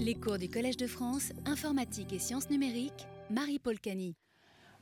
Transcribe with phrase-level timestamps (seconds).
[0.00, 4.14] Les cours du Collège de France, informatique et sciences numériques, Marie-Paul Cani.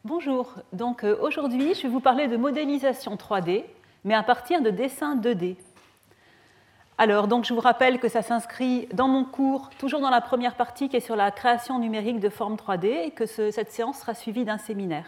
[0.05, 3.65] Bonjour, donc euh, aujourd'hui je vais vous parler de modélisation 3D,
[4.05, 5.57] mais à partir de dessins 2D.
[6.99, 10.55] Alors, donc je vous rappelle que ça s'inscrit dans mon cours, toujours dans la première
[10.55, 14.13] partie qui est sur la création numérique de formes 3D, et que cette séance sera
[14.13, 15.07] suivie d'un séminaire.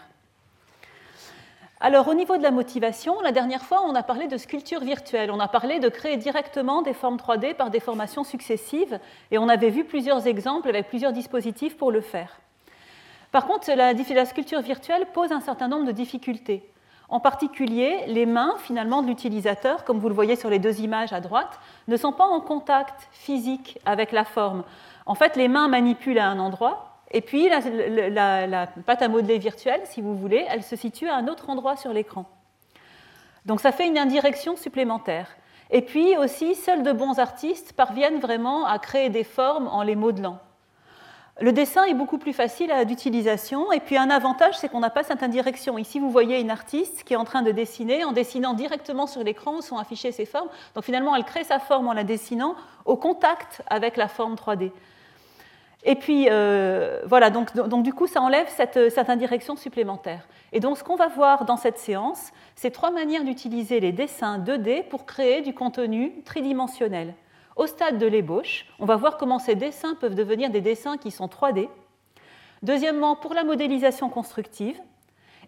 [1.81, 5.31] Alors, au niveau de la motivation, la dernière fois, on a parlé de sculpture virtuelle.
[5.31, 8.99] On a parlé de créer directement des formes 3D par des formations successives,
[9.31, 12.41] et on avait vu plusieurs exemples avec plusieurs dispositifs pour le faire.
[13.31, 16.69] Par contre, la, la sculpture virtuelle pose un certain nombre de difficultés.
[17.07, 21.13] En particulier, les mains finalement de l'utilisateur, comme vous le voyez sur les deux images
[21.13, 24.63] à droite, ne sont pas en contact physique avec la forme.
[25.05, 29.81] En fait, les mains manipulent à un endroit, et puis la, pâte à modeler virtuelle,
[29.85, 32.25] si vous voulez, elle se situe à un autre endroit sur l'écran.
[33.45, 35.35] Donc ça fait une indirection supplémentaire.
[35.71, 39.95] Et puis aussi, seuls de bons artistes parviennent vraiment à créer des formes en les
[39.95, 40.39] modelant.
[41.41, 43.71] Le dessin est beaucoup plus facile d'utilisation.
[43.71, 45.77] Et puis un avantage, c'est qu'on n'a pas cette indirection.
[45.77, 48.03] Ici, vous voyez une artiste qui est en train de dessiner.
[48.03, 50.49] En dessinant directement sur l'écran où sont affichées ses formes.
[50.75, 52.55] Donc finalement, elle crée sa forme en la dessinant
[52.85, 54.71] au contact avec la forme 3D.
[55.85, 60.27] Et puis, euh, voilà, donc, du coup, ça enlève cette, cette, indirection supplémentaire.
[60.51, 64.39] Et donc, ce qu'on va voir dans cette séance, c'est trois manières d'utiliser les dessins
[64.39, 67.13] 2D pour créer du contenu tridimensionnel.
[67.55, 71.11] Au stade de l'ébauche, on va voir comment ces dessins peuvent devenir des dessins qui
[71.11, 71.69] sont 3D.
[72.61, 74.79] Deuxièmement, pour la modélisation constructive.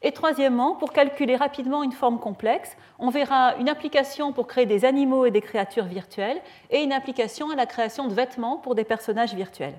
[0.02, 4.84] Et troisièmement, pour calculer rapidement une forme complexe, on verra une application pour créer des
[4.86, 8.84] animaux et des créatures virtuelles et une application à la création de vêtements pour des
[8.84, 9.76] personnages virtuels.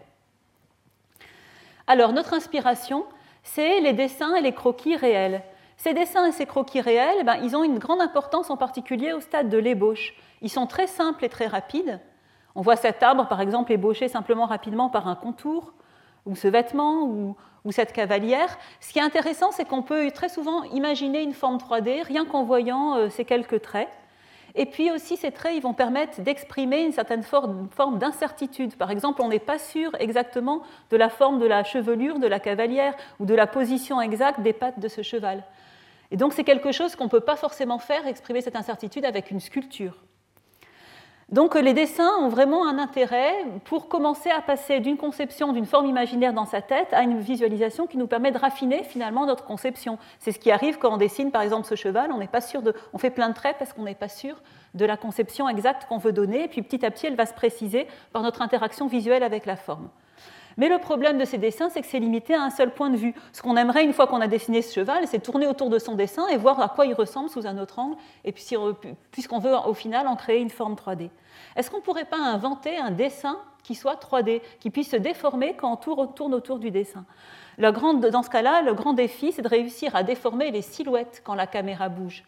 [1.86, 3.04] Alors, notre inspiration,
[3.42, 5.42] c'est les dessins et les croquis réels.
[5.76, 9.20] Ces dessins et ces croquis réels, ben, ils ont une grande importance en particulier au
[9.20, 10.14] stade de l'ébauche.
[10.40, 12.00] Ils sont très simples et très rapides.
[12.54, 15.72] On voit cet arbre, par exemple, ébauché simplement rapidement par un contour,
[16.26, 17.36] ou ce vêtement, ou,
[17.70, 18.58] cette cavalière.
[18.80, 22.44] Ce qui est intéressant, c'est qu'on peut très souvent imaginer une forme 3D rien qu'en
[22.44, 23.88] voyant euh, ces quelques traits.
[24.54, 28.76] Et puis aussi, ces traits ils vont permettre d'exprimer une certaine forme d'incertitude.
[28.76, 32.40] Par exemple, on n'est pas sûr exactement de la forme de la chevelure de la
[32.40, 35.42] cavalière ou de la position exacte des pattes de ce cheval.
[36.10, 39.30] Et donc, c'est quelque chose qu'on ne peut pas forcément faire, exprimer cette incertitude avec
[39.30, 39.94] une sculpture.
[41.32, 43.32] Donc les dessins ont vraiment un intérêt
[43.64, 47.86] pour commencer à passer d'une conception d'une forme imaginaire dans sa tête à une visualisation
[47.86, 49.98] qui nous permet de raffiner finalement notre conception.
[50.18, 52.60] C'est ce qui arrive quand on dessine par exemple ce cheval, on n'est pas sûr
[52.60, 54.42] de, on fait plein de traits parce qu'on n'est pas sûr
[54.74, 57.34] de la conception exacte qu'on veut donner, et puis petit à petit elle va se
[57.34, 59.88] préciser par notre interaction visuelle avec la forme.
[60.56, 62.96] Mais le problème de ces dessins, c'est que c'est limité à un seul point de
[62.96, 63.14] vue.
[63.32, 65.94] Ce qu'on aimerait, une fois qu'on a dessiné ce cheval, c'est tourner autour de son
[65.94, 68.44] dessin et voir à quoi il ressemble sous un autre angle, et puis,
[69.10, 71.10] puisqu'on veut au final en créer une forme 3D.
[71.56, 75.54] Est-ce qu'on ne pourrait pas inventer un dessin qui soit 3D, qui puisse se déformer
[75.54, 77.04] quand on tourne autour du dessin?
[77.58, 81.46] Dans ce cas-là, le grand défi, c'est de réussir à déformer les silhouettes quand la
[81.46, 82.24] caméra bouge.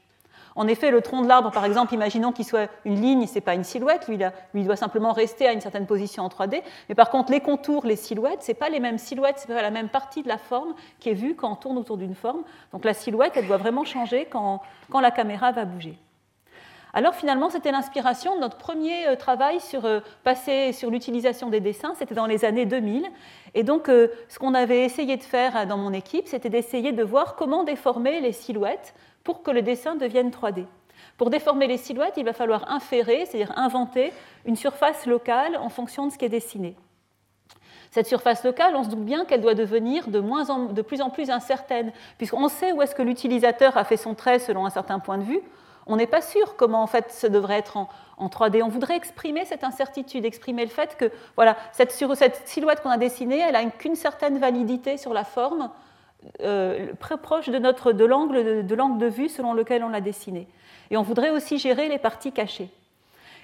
[0.56, 3.40] En effet, le tronc de l'arbre, par exemple, imaginons qu'il soit une ligne, ce n'est
[3.40, 6.62] pas une silhouette, lui, doit simplement rester à une certaine position en 3D.
[6.88, 9.54] Mais par contre, les contours, les silhouettes, ce n'est pas les mêmes silhouettes, ce n'est
[9.54, 12.14] pas la même partie de la forme qui est vue quand on tourne autour d'une
[12.14, 12.42] forme.
[12.72, 14.60] Donc la silhouette, elle doit vraiment changer quand
[14.92, 15.98] la caméra va bouger.
[16.96, 20.00] Alors finalement, c'était l'inspiration de notre premier euh, travail sur, euh,
[20.72, 23.04] sur l'utilisation des dessins, c'était dans les années 2000.
[23.54, 27.02] Et donc, euh, ce qu'on avait essayé de faire dans mon équipe, c'était d'essayer de
[27.02, 28.94] voir comment déformer les silhouettes
[29.24, 30.66] pour que le dessin devienne 3D.
[31.18, 34.12] Pour déformer les silhouettes, il va falloir inférer, c'est-à-dire inventer
[34.44, 36.76] une surface locale en fonction de ce qui est dessiné.
[37.90, 41.10] Cette surface locale, on se doute bien qu'elle doit devenir de, moins de plus en
[41.10, 45.00] plus incertaine, puisqu'on sait où est-ce que l'utilisateur a fait son trait selon un certain
[45.00, 45.40] point de vue,
[45.86, 48.62] on n'est pas sûr comment en fait ça devrait être en, 3D.
[48.62, 53.40] On voudrait exprimer cette incertitude, exprimer le fait que voilà, cette, silhouette qu'on a dessinée,
[53.40, 55.70] elle n'a qu'une certaine validité sur la forme,
[56.40, 60.48] euh, très proche de, notre, de l'angle de, de vue selon lequel on l'a dessinée.
[60.90, 62.70] Et on voudrait aussi gérer les parties cachées.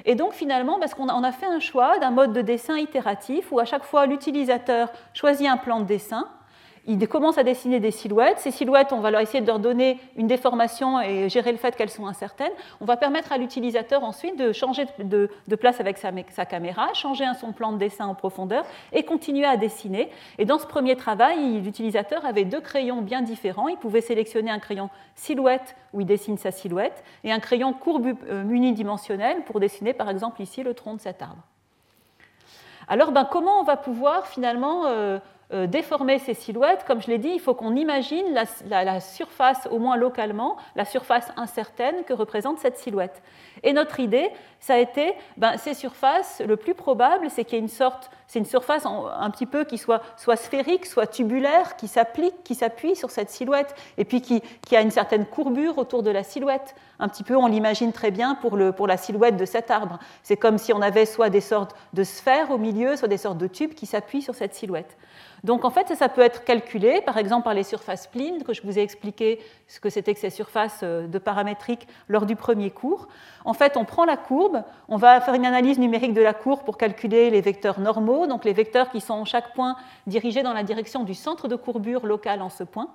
[0.04, 3.58] Et donc finalement, parce qu'on a fait un choix d'un mode de dessin itératif où
[3.58, 6.28] à chaque fois l'utilisateur choisit un plan de dessin,
[6.90, 8.40] il commence à dessiner des silhouettes.
[8.40, 11.76] Ces silhouettes, on va leur essayer de leur donner une déformation et gérer le fait
[11.76, 12.50] qu'elles sont incertaines.
[12.80, 17.52] On va permettre à l'utilisateur ensuite de changer de, place avec sa, caméra, changer son
[17.52, 20.10] plan de dessin en profondeur et continuer à dessiner.
[20.38, 23.68] Et dans ce premier travail, l'utilisateur avait deux crayons bien différents.
[23.68, 28.14] Il pouvait sélectionner un crayon silhouette où il dessine sa silhouette et un crayon courbe
[28.28, 31.42] euh, unidimensionnel pour dessiner par exemple ici le tronc de cet arbre.
[32.88, 35.20] Alors ben, comment on va pouvoir finalement euh,
[35.52, 38.24] euh, déformer ces silhouettes, comme je l'ai dit, il faut qu'on imagine
[38.68, 43.20] la, surface, au moins localement, la surface incertaine que représente cette silhouette.
[43.64, 44.30] Et notre idée,
[44.60, 48.10] ça a été, ben, ces surfaces, le plus probable, c'est qu'il y ait une sorte,
[48.28, 52.54] c'est une surface un petit peu qui soit, soit sphérique, soit tubulaire, qui s'applique, qui
[52.54, 56.22] s'appuie sur cette silhouette, et puis qui, qui, a une certaine courbure autour de la
[56.22, 56.76] silhouette.
[57.00, 59.98] Un petit peu, on l'imagine très bien pour, le, pour la silhouette de cet arbre.
[60.22, 63.38] C'est comme si on avait soit des sortes de sphères au milieu, soit des sortes
[63.38, 64.96] de tubes qui s'appuient sur cette silhouette.
[65.44, 68.62] Donc en fait, ça peut être calculé, par exemple par les surfaces splines, que je
[68.62, 72.70] vous ai expliqué ce que c'était que ces surfaces euh, de paramétrique lors du premier
[72.70, 73.08] cours.
[73.44, 76.62] En fait, on prend la courbe, on va faire une analyse numérique de la courbe
[76.64, 79.76] pour calculer les vecteurs normaux, donc les vecteurs qui sont en chaque point
[80.06, 82.88] dirigés dans la direction du centre de courbure local en ce point.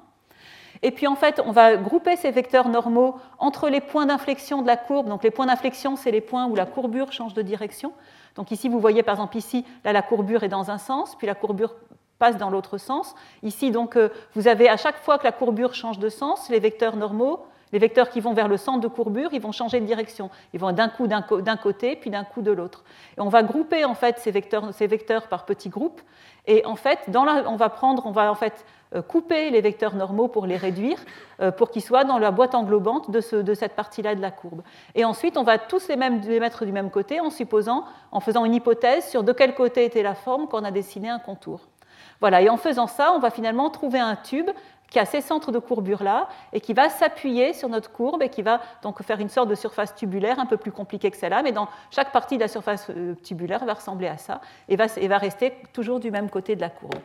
[0.81, 4.67] Et puis en fait, on va grouper ces vecteurs normaux entre les points d'inflexion de
[4.67, 5.07] la courbe.
[5.07, 7.93] Donc les points d'inflexion, c'est les points où la courbure change de direction.
[8.35, 11.27] Donc ici, vous voyez par exemple ici, là la courbure est dans un sens, puis
[11.27, 11.75] la courbure
[12.19, 13.15] passe dans l'autre sens.
[13.43, 16.59] Ici, donc, euh, vous avez à chaque fois que la courbure change de sens, les
[16.59, 19.85] vecteurs normaux, les vecteurs qui vont vers le centre de courbure, ils vont changer de
[19.85, 20.29] direction.
[20.53, 22.85] Ils vont d'un coup d'un côté, puis d'un coup de l'autre.
[23.17, 26.01] Et on va grouper en fait ces vecteurs, par petits groupes.
[26.47, 29.95] Et en fait, dans on va prendre, on va en fait euh, couper les vecteurs
[29.95, 30.99] normaux pour les réduire,
[31.41, 34.61] euh, pour qu'ils soient dans la boîte englobante de, de cette partie-là de la courbe.
[34.93, 38.19] Et ensuite, on va tous les, mêmes, les mettre du même côté en supposant, en
[38.19, 41.19] faisant une hypothèse sur de quel côté était la forme quand on a dessiné un
[41.19, 41.61] contour.
[42.21, 44.49] Voilà, et en faisant ça, on va finalement trouver un tube
[44.89, 48.41] qui a ces centres de courbure-là et qui va s'appuyer sur notre courbe et qui
[48.41, 51.51] va donc faire une sorte de surface tubulaire un peu plus compliquée que celle-là, mais
[51.51, 55.53] dans chaque partie de la surface euh, tubulaire va ressembler à ça et va, rester
[55.73, 56.95] toujours du même côté de la courbe.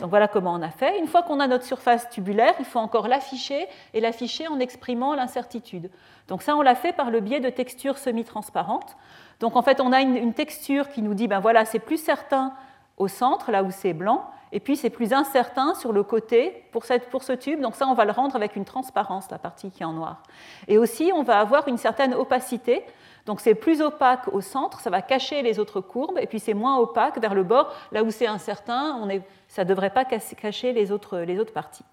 [0.00, 0.98] Donc voilà comment on a fait.
[0.98, 5.14] Une fois qu'on a notre surface tubulaire, il faut encore l'afficher et l'afficher en exprimant
[5.14, 5.90] l'incertitude.
[6.28, 8.96] Donc ça, on l'a fait par le biais de textures semi-transparentes.
[9.38, 12.52] Donc en fait, on a une texture qui nous dit, ben voilà, c'est plus certain
[12.96, 16.84] au centre, là où c'est blanc, et puis c'est plus incertain sur le côté pour,
[16.84, 19.82] cette, ce tube, donc ça on va le rendre avec une transparence, la partie qui
[19.82, 20.22] est en noir.
[20.68, 22.84] Et aussi on va avoir une certaine opacité,
[23.26, 26.54] donc c'est plus opaque au centre, ça va cacher les autres courbes, et puis c'est
[26.54, 29.08] moins opaque vers le bord, là où c'est incertain, on
[29.48, 31.84] ça ne devrait pas cacher les autres, les autres parties.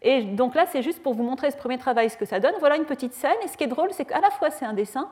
[0.00, 2.54] Et donc là c'est juste pour vous montrer ce premier travail ce que ça donne.
[2.58, 4.72] Voilà une petite scène, et ce qui est drôle c'est qu'à la fois c'est un
[4.72, 5.08] dessin,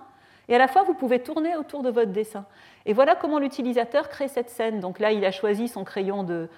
[0.51, 2.45] et à la fois, vous pouvez tourner autour de votre dessin.
[2.85, 4.81] Et voilà comment l'utilisateur crée cette scène.
[4.81, 6.49] Donc là, il a choisi son crayon de,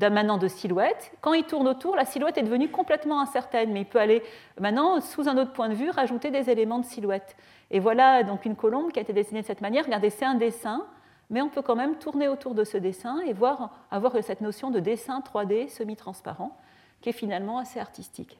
[0.00, 1.10] maintenant de silhouette.
[1.20, 4.22] Quand il tourne autour, la silhouette est devenue complètement incertaine, mais il peut aller
[4.60, 7.36] maintenant, sous un autre point de vue, rajouter des éléments de silhouette.
[7.72, 9.84] Et voilà donc une colombe qui a été dessinée de cette manière.
[9.84, 10.86] Regardez, c'est un dessin,
[11.28, 14.70] mais on peut quand même tourner autour de ce dessin et voir, avoir cette notion
[14.70, 16.56] de dessin 3D semi-transparent,
[17.00, 18.38] qui est finalement assez artistique.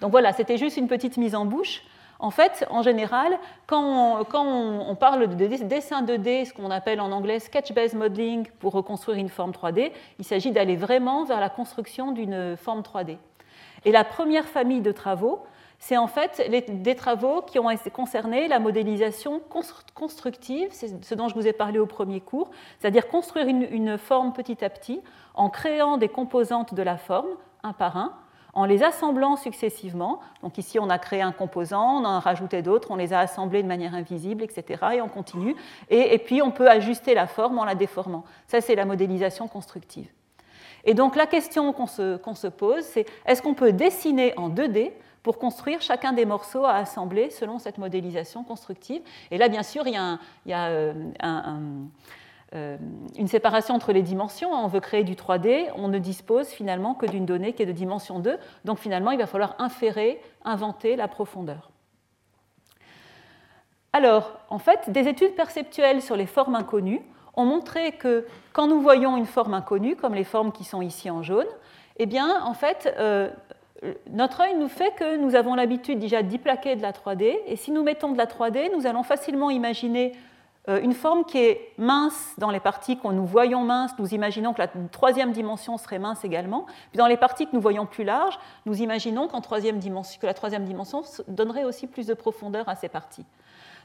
[0.00, 1.84] Donc voilà, c'était juste une petite mise en bouche.
[2.20, 7.38] En fait, en général, quand on, parle de dessin 2D, ce qu'on appelle en anglais
[7.38, 12.56] sketch-based modeling pour reconstruire une forme 3D, il s'agit d'aller vraiment vers la construction d'une
[12.56, 13.18] forme 3D.
[13.84, 15.44] Et la première famille de travaux,
[15.78, 16.50] c'est en fait
[16.82, 19.40] des travaux qui ont concerné la modélisation
[19.94, 22.50] constructive, c'est ce dont je vous ai parlé au premier cours,
[22.80, 25.00] c'est-à-dire construire une forme petit à petit
[25.34, 27.28] en créant des composantes de la forme,
[27.62, 28.12] un par un,
[28.54, 30.20] en les assemblant successivement.
[30.42, 33.20] Donc ici, on a créé un composant, on en a rajouté d'autres, on les a
[33.20, 34.84] assemblés de manière invisible, etc.
[34.94, 35.54] Et on continue.
[35.90, 38.24] Et, puis, on peut ajuster la forme en la déformant.
[38.46, 40.08] Ça, c'est la modélisation constructive.
[40.84, 44.92] Et donc, la question qu'on se, pose, c'est est-ce qu'on peut dessiner en 2D
[45.22, 49.02] pour construire chacun des morceaux à assembler selon cette modélisation constructive?
[49.30, 49.94] Et là, bien sûr, il
[50.46, 51.88] y a un
[52.52, 54.50] une séparation entre les dimensions.
[54.52, 57.72] On veut créer du 3D, on ne dispose finalement que d'une donnée qui est de
[57.72, 58.38] dimension 2.
[58.64, 61.70] Donc finalement, il va falloir inférer, inventer la profondeur.
[63.92, 67.02] Alors, en fait, des études perceptuelles sur les formes inconnues
[67.34, 71.10] ont montré que quand nous voyons une forme inconnue, comme les formes qui sont ici
[71.10, 71.46] en jaune,
[71.96, 73.30] eh bien, en fait, euh,
[74.10, 77.56] notre œil nous fait que nous avons l'habitude déjà d'y plaquer de la 3D, et
[77.56, 80.27] si nous mettons de la 3D, nous allons facilement imaginer euh,
[80.68, 84.60] une forme qui est mince dans les parties que nous voyons minces, nous imaginons que
[84.60, 86.66] la troisième dimension serait mince également.
[86.90, 90.34] Puis dans les parties que nous voyons plus larges, nous imaginons troisième dimension, que la
[90.34, 93.24] troisième dimension donnerait aussi plus de profondeur à ces parties.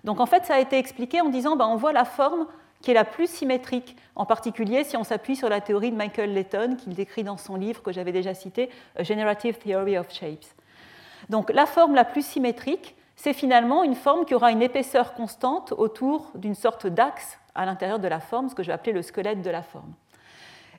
[0.04, 2.48] Donc en fait, ça a été expliqué en disant ben, on voit la forme
[2.82, 6.34] qui est la plus symétrique, en particulier si on s'appuie sur la théorie de Michael
[6.34, 10.46] Layton qu'il décrit dans son livre que j'avais déjà cité, A Generative Theory of Shapes.
[11.30, 15.74] Donc la forme la plus symétrique, c'est finalement une forme qui aura une épaisseur constante
[15.78, 19.02] autour d'une sorte d'axe à l'intérieur de la forme, ce que je vais appeler le
[19.02, 19.94] squelette de la forme.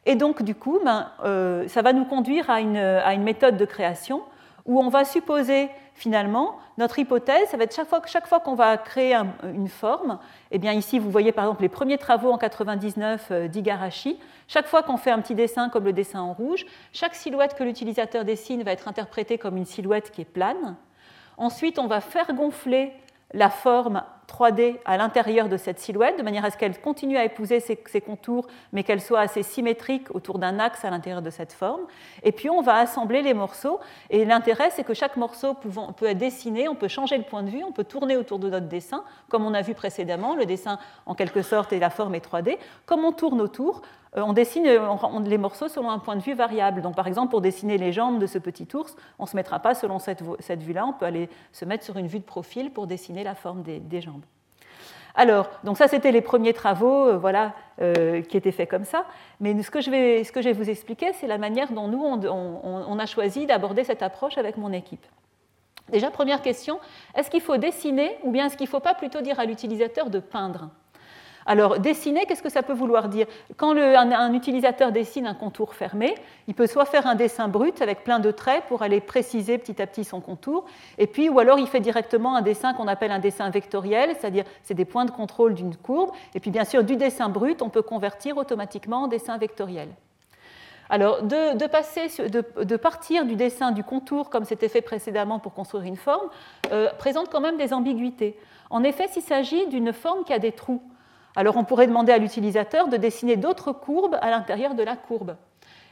[0.06, 4.22] Et donc, du coup, ben, euh, ça va nous conduire à une, méthode de création
[4.66, 9.14] où on va supposer finalement notre hypothèse, ça va être chaque fois, qu'on va créer
[9.44, 10.18] une forme,
[10.50, 14.18] et eh bien ici vous voyez par exemple les premiers travaux en 99 euh, d'Igarashi,
[14.48, 17.62] chaque fois qu'on fait un petit dessin comme le dessin en rouge, chaque silhouette que
[17.62, 20.76] l'utilisateur dessine va être interprétée comme une silhouette qui est plane,
[21.36, 22.92] Ensuite, on va faire gonfler
[23.32, 27.24] la forme 3D à l'intérieur de cette silhouette, de manière à ce qu'elle continue à
[27.24, 31.52] épouser ses, contours, mais qu'elle soit assez symétrique autour d'un axe à l'intérieur de cette
[31.52, 31.82] forme.
[32.22, 33.80] Et puis on va assembler les morceaux.
[34.10, 37.50] Et l'intérêt, c'est que chaque morceau peut être dessiné, on peut changer le point de
[37.50, 40.34] vue, on peut tourner autour de notre dessin, comme on a vu précédemment.
[40.34, 42.58] Le dessin, en quelque sorte, et la forme est 3D.
[42.86, 43.82] Comme on tourne autour,
[44.16, 46.82] euh, on dessine les morceaux selon un point de vue variable.
[46.82, 49.58] Donc, par exemple, pour dessiner les jambes de ce petit ours, on ne se mettra
[49.58, 50.22] pas selon cette,
[50.62, 53.62] vue-là, on peut aller se mettre sur une vue de profil pour dessiner la forme
[53.62, 54.22] des, jambes.
[55.16, 59.04] Alors, donc ça, c'était les premiers travaux euh, voilà, euh, qui étaient faits comme ça.
[59.40, 61.88] Mais ce que je vais, ce que je vais vous expliquer, c'est la manière dont
[61.88, 65.06] nous, on a choisi d'aborder cette approche avec mon équipe.
[65.90, 66.80] Déjà, première question,
[67.14, 70.10] est-ce qu'il faut dessiner ou bien est-ce qu'il ne faut pas plutôt dire à l'utilisateur
[70.10, 70.70] de peindre?
[71.46, 73.26] Alors, dessiner, qu'est-ce que ça peut vouloir dire?
[73.56, 76.14] Quand un, utilisateur dessine un contour fermé,
[76.48, 79.80] il peut soit faire un dessin brut avec plein de traits pour aller préciser petit
[79.82, 80.64] à petit son contour,
[80.96, 84.44] et puis, ou alors il fait directement un dessin qu'on appelle un dessin vectoriel, c'est-à-dire
[84.62, 87.68] c'est des points de contrôle d'une courbe, et puis bien sûr, du dessin brut, on
[87.68, 89.88] peut convertir automatiquement en dessin vectoriel.
[90.90, 96.28] Alors, de, partir du dessin du contour, comme c'était fait précédemment pour construire une forme,
[96.72, 98.38] euh, présente quand même des ambiguïtés.
[98.70, 100.82] En effet, s'il s'agit d'une forme qui a des trous,
[101.36, 105.36] alors on pourrait demander à l'utilisateur de dessiner d'autres courbes à l'intérieur de la courbe.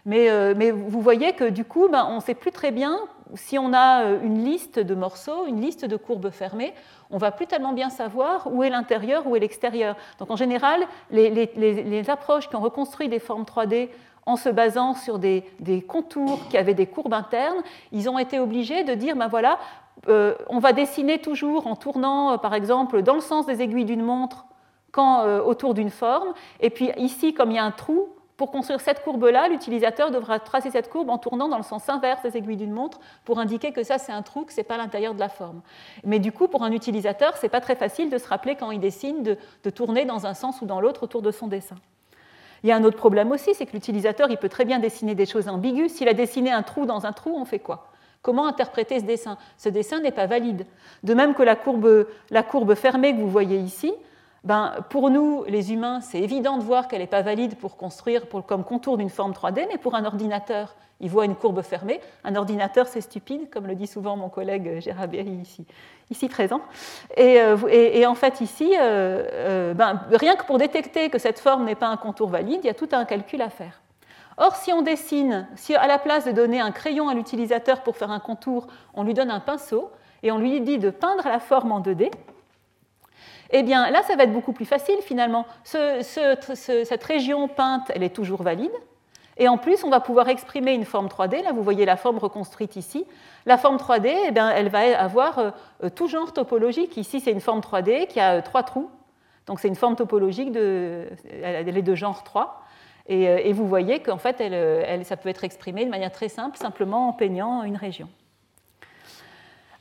[0.05, 2.99] Mais, euh, vous voyez que du coup, ben, on ne sait plus très bien
[3.35, 6.75] si on a euh, une liste de morceaux, une liste de courbes fermées,
[7.11, 9.97] on va plus tellement bien savoir où est l'intérieur, où est l'extérieur.
[10.19, 10.81] Donc en général,
[11.11, 13.91] les, approches qui ont reconstruit des formes 3D
[14.27, 15.45] en se basant sur des,
[15.87, 19.59] contours qui avaient des courbes internes, ils ont été obligés de dire, ben voilà,
[20.09, 24.03] euh, on va dessiner toujours en tournant, par exemple, dans le sens des aiguilles d'une
[24.03, 24.47] montre
[24.93, 26.33] quand, euh, autour d'une forme.
[26.61, 30.41] Et puis ici, comme il y a un trou, pour construire cette courbe-là, l'utilisateur devra
[30.41, 33.73] tracer cette courbe en tournant dans le sens inverse des aiguilles d'une montre pour indiquer
[33.73, 35.61] que ça c'est un trou, que ce n'est pas l'intérieur de la forme.
[36.05, 38.71] Mais du coup, pour un utilisateur, ce n'est pas très facile de se rappeler quand
[38.71, 41.77] il dessine de, tourner dans un sens ou dans l'autre autour de son dessin.
[42.65, 45.15] Il y a un autre problème aussi, c'est que l'utilisateur il peut très bien dessiner
[45.15, 45.93] des choses ambiguës.
[45.93, 47.93] S'il a dessiné un trou dans un trou, on fait quoi?
[48.23, 49.37] Comment interpréter ce dessin?
[49.57, 50.67] Ce dessin n'est pas valide.
[51.03, 53.93] De même que la courbe fermée que vous voyez ici,
[54.45, 58.25] ben, pour nous, les humains, c'est évident de voir qu'elle n'est pas valide pour construire
[58.47, 62.01] comme contour d'une forme 3D, mais pour un ordinateur, il voit une courbe fermée.
[62.25, 65.65] Un ordinateur, c'est stupide, comme le dit souvent mon collègue Gérard Berry ici,
[66.11, 66.61] ici présent.
[67.17, 71.65] Et, euh, en fait, ici, euh, euh, ben, rien que pour détecter que cette forme
[71.65, 73.81] n'est pas un contour valide, il y a tout un calcul à faire.
[74.39, 77.97] Or, si on dessine, si à la place de donner un crayon à l'utilisateur pour
[77.97, 79.91] faire un contour, on lui donne un pinceau
[80.23, 82.11] et on lui dit de peindre la forme en 2D,
[83.53, 85.47] eh bien là, ça va être beaucoup plus facile finalement.
[85.65, 88.73] cette région peinte, elle est toujours valide.
[89.39, 91.43] Et en plus, on va pouvoir exprimer une forme 3D.
[91.43, 93.07] Là, vous voyez la forme reconstruite ici.
[93.47, 95.51] La forme 3D, eh bien, elle va avoir euh,
[95.95, 96.97] tout genre topologique.
[96.97, 98.91] Ici, c'est une forme 3D qui a euh, trois trous.
[99.47, 101.09] Donc, c'est une forme topologique, de,
[101.43, 102.63] elle est de genre 3.
[103.11, 104.39] Euh, et, vous voyez qu'en fait,
[105.05, 108.09] ça peut être exprimé de manière très simple, simplement en peignant une région.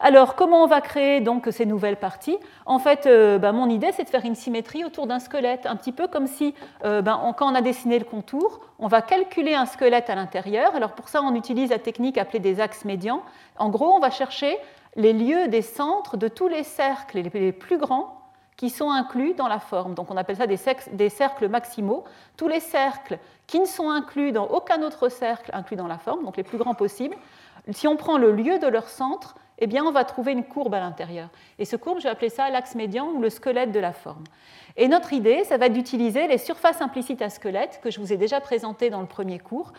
[0.04, 2.40] Alors, comment on va créer donc ces nouvelles parties?
[2.66, 5.76] En fait, euh, bah, mon idée, c'est de faire une symétrie autour d'un squelette, un
[5.76, 9.54] petit peu comme si, euh, bah, quand on a dessiné le contour, on va calculer
[9.54, 10.76] un squelette à l'intérieur.
[10.76, 13.22] Alors, pour ça, on utilise la technique appelée des axes médians.
[13.60, 14.58] En gros, on va chercher
[14.96, 18.18] les lieux des centres de tous les cercles les plus grands
[18.58, 19.94] qui sont inclus dans la forme.
[19.94, 20.60] Donc on appelle ça des,
[20.94, 22.04] des, cercles maximaux.
[22.38, 26.24] Tous les cercles qui ne sont inclus dans aucun autre cercle inclus dans la forme,
[26.24, 27.16] donc les plus grands possibles,
[27.72, 30.74] si on prend le lieu de leur centre, eh bien, on va trouver une courbe
[30.74, 31.30] à l'intérieur.
[31.60, 34.24] Et ce courbe, je vais appeler ça l'axe médian ou le squelette de la forme.
[34.76, 38.12] Et notre idée, ça va être d'utiliser les surfaces implicites à squelette que je vous
[38.12, 39.72] ai déjà présentées dans le premier cours.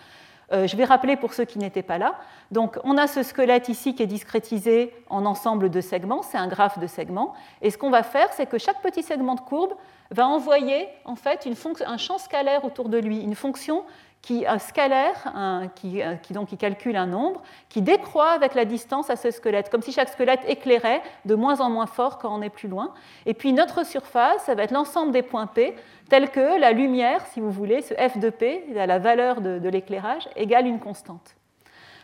[0.52, 2.14] Euh, je vais rappeler pour ceux qui n'étaient pas là.
[2.50, 6.46] Donc, on a ce squelette ici qui est discrétisé en ensemble de segments, c'est un
[6.46, 7.34] graphe de segments.
[7.62, 9.74] Et ce qu'on va faire, c'est que chaque petit segment de courbe
[10.10, 11.48] va envoyer en fait
[11.86, 13.82] un champ scalaire autour de lui, une fonction
[14.22, 15.32] qui un scalaire,
[15.74, 19.68] qui, qui, donc, qui calcule un nombre, qui décroît avec la distance à ce squelette,
[19.68, 22.94] comme si chaque squelette éclairait de moins en moins fort quand on est plus loin.
[23.26, 25.74] Et puis notre surface, ça va être l'ensemble des points P,
[26.08, 30.28] tels que la lumière, si vous voulez, ce f de P, la valeur de, l'éclairage,
[30.36, 31.34] égale une constante.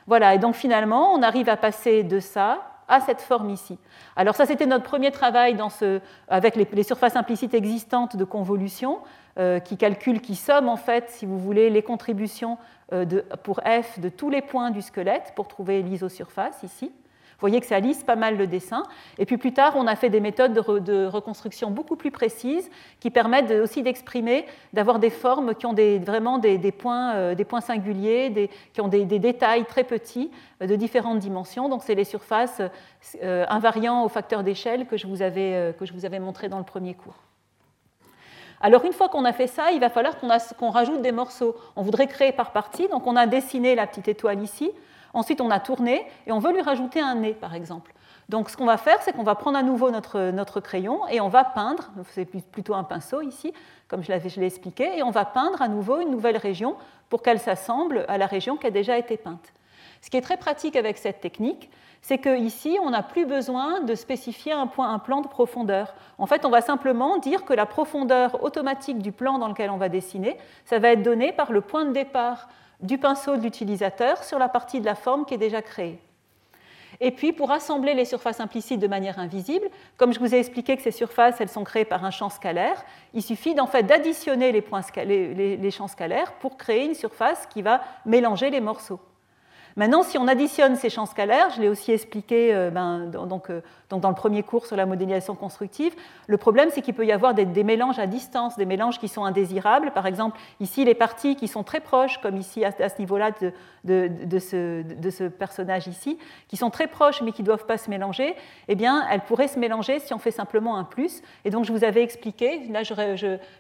[0.07, 3.79] Voilà, et donc finalement, on arrive à passer de ça à cette forme ici.
[4.17, 8.99] Alors ça, c'était notre premier travail dans ce, avec les, surfaces implicites existantes de convolution.
[9.39, 12.59] Euh, qui calcule, qui somme en fait, si vous voulez, les contributions
[12.93, 13.05] euh,
[13.45, 16.87] pour f de tous les points du squelette pour trouver l'isosurface ici.
[16.87, 18.83] Vous voyez que ça lisse pas mal le dessin.
[19.17, 22.69] Et puis plus tard, on a fait des méthodes de, reconstruction beaucoup plus précises
[22.99, 27.61] qui permettent aussi d'exprimer, d'avoir des formes qui ont vraiment des, points, euh, des, points,
[27.61, 31.69] singuliers, qui ont des, détails très petits de différentes dimensions.
[31.69, 32.61] Donc c'est les surfaces
[33.23, 36.59] euh, invariant au facteur d'échelle que, je vous avais, que je vous avais montré dans
[36.59, 37.28] le premier cours.
[38.61, 41.55] Alors une fois qu'on a fait ça, il va falloir qu'on rajoute des morceaux.
[41.77, 44.71] On voudrait créer par partie, donc on a dessiné la petite étoile ici,
[45.15, 47.93] ensuite on a tourné et on veut lui rajouter un nez par exemple.
[48.29, 51.29] Donc ce qu'on va faire, c'est qu'on va prendre à nouveau notre, crayon et on
[51.29, 53.55] va peindre, c'est plutôt un pinceau ici,
[53.87, 56.77] comme je l'ai expliqué, et on va peindre à nouveau une nouvelle région
[57.09, 59.53] pour qu'elle s'assemble à la région qui a déjà été peinte.
[60.01, 63.95] Ce qui est très pratique avec cette technique, c'est qu'ici, on n'a plus besoin de
[63.95, 65.95] spécifier un, point, un plan de profondeur.
[66.19, 69.77] En fait, on va simplement dire que la profondeur automatique du plan dans lequel on
[69.77, 72.49] va dessiner, ça va être donné par le point de départ
[72.81, 75.99] du pinceau de l'utilisateur sur la partie de la forme qui est déjà créée.
[77.01, 80.77] Et puis, pour assembler les surfaces implicites de manière invisible, comme je vous ai expliqué
[80.77, 85.71] que ces surfaces, elles sont créées par un champ scalaire, il suffit fait d'additionner les
[85.71, 89.01] champs scalaires pour créer une surface qui va mélanger les morceaux.
[89.79, 93.53] Maintenant, si on additionne ces champs scalaires, je l'ai aussi expliqué euh, ben, euh, donc,
[93.91, 95.95] dans le premier cours sur la modélisation constructive,
[96.27, 99.25] le problème c'est qu'il peut y avoir des, mélanges à distance, des mélanges qui sont
[99.25, 99.93] indésirables.
[99.93, 103.31] Par exemple, ici, les parties qui sont très proches, comme ici à, ce niveau-là
[103.85, 106.19] de, ce, personnage ici,
[106.49, 108.35] qui sont très proches mais qui ne doivent pas se mélanger,
[108.67, 111.23] eh bien, elles pourraient se mélanger si on fait simplement un plus.
[111.45, 112.95] Et donc, je vous avais expliqué, là, je,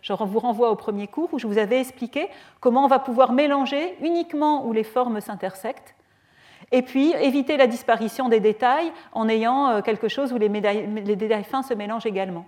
[0.02, 3.30] je vous renvoie au premier cours où je vous avais expliqué comment on va pouvoir
[3.30, 5.94] mélanger uniquement où les formes s'intersectent
[6.72, 11.44] et puis éviter la disparition des détails en ayant euh, quelque chose où les, détails
[11.44, 12.44] fins se mélangent également.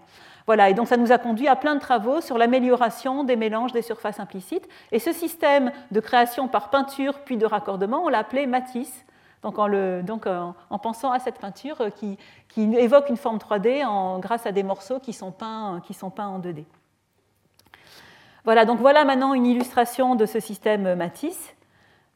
[0.47, 3.73] Voilà, et donc ça nous a conduit à plein de travaux sur l'amélioration des mélanges
[3.73, 4.69] des surfaces implicites.
[4.91, 9.05] Et ce système de création par peinture puis de raccordement, on l'a appelé Matisse,
[9.43, 12.19] donc, en, pensant à cette peinture euh, qui,
[12.57, 16.39] évoque une forme 3D grâce à des morceaux qui sont peints, qui sont peints en
[16.39, 16.65] 2D.
[18.45, 21.55] Voilà, donc voilà maintenant une illustration de ce système Matisse.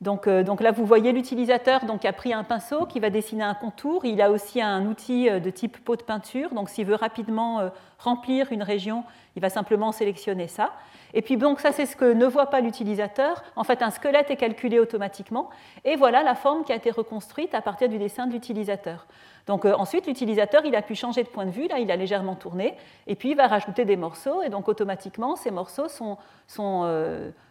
[0.07, 3.55] Euh, donc, là, vous voyez l'utilisateur qui a pris un pinceau, qui va dessiner un
[3.55, 4.05] contour.
[4.05, 6.53] Il a aussi un outil euh, de type pot de peinture.
[6.55, 7.69] Donc s'il veut rapidement euh,
[7.99, 9.05] remplir une région,
[9.37, 10.73] il va simplement sélectionner ça.
[11.17, 13.43] Et puis donc ça, c'est ce que ne voit pas l'utilisateur.
[13.57, 15.51] En fait, un squelette est calculé automatiquement.
[15.85, 19.07] Et voilà la forme qui a été reconstruite à partir du dessin de l'utilisateur.
[19.47, 21.69] Donc ensuite, l'utilisateur, il a pu changer de point de vue.
[21.69, 22.75] Là, il a légèrement tourné.
[23.07, 24.43] Et puis, il va rajouter des morceaux.
[24.43, 26.17] Et donc automatiquement, ces morceaux sont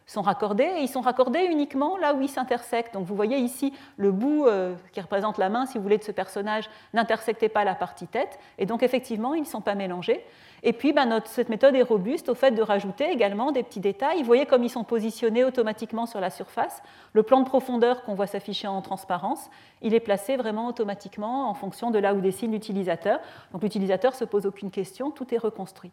[0.05, 2.93] sont raccordés et ils sont raccordés uniquement là où ils s'intersectent.
[2.93, 6.03] Donc vous voyez ici le bout euh, qui représente la main, si vous voulez, de
[6.03, 10.23] ce personnage n'intersectait pas la partie tête et donc effectivement ils ne sont pas mélangés.
[10.65, 14.19] Et puis ben, cette méthode est robuste au fait de rajouter également des petits détails.
[14.19, 16.81] Vous voyez comme ils sont positionnés automatiquement sur la surface.
[17.11, 19.49] Le plan de profondeur qu'on voit s'afficher en transparence,
[19.81, 23.19] il est placé vraiment automatiquement en fonction de là où dessine l'utilisateur.
[23.51, 25.91] Donc l'utilisateur ne se pose aucune question, tout est reconstruit.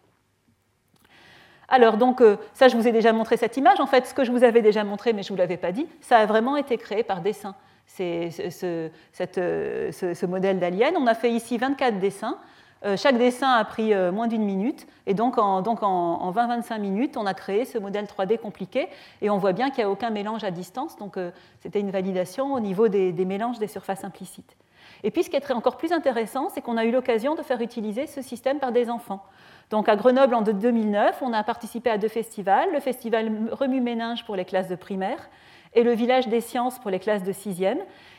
[1.70, 3.78] Alors, donc, euh, ça, je vous ai déjà montré cette image.
[3.78, 5.70] En fait, ce que je vous avais déjà montré, mais je ne vous l'avais pas
[5.70, 7.54] dit, ça a vraiment été créé par dessin.
[7.86, 8.90] C'est ce,
[9.38, 10.94] euh, modèle d'alien.
[10.98, 12.38] On a fait ici 24 dessins.
[12.84, 14.86] Euh, chaque dessin a pris moins d'une minute.
[15.06, 18.88] Et donc, en, 20-25 minutes, on a créé ce modèle 3D compliqué.
[19.22, 20.96] Et on voit bien qu'il n'y a aucun mélange à distance.
[20.96, 21.16] Donc,
[21.60, 24.56] c'était une validation au niveau des mélanges des surfaces implicites.
[25.02, 27.60] Et puis, ce qui est encore plus intéressant, c'est qu'on a eu l'occasion de faire
[27.60, 29.24] utiliser ce système par des enfants.
[29.70, 34.34] Donc à Grenoble en 2009, on a participé à deux festivals, le festival Remue-Méninge pour
[34.34, 35.30] les classes de primaire
[35.74, 37.78] et le Village des sciences pour les classes de sixième.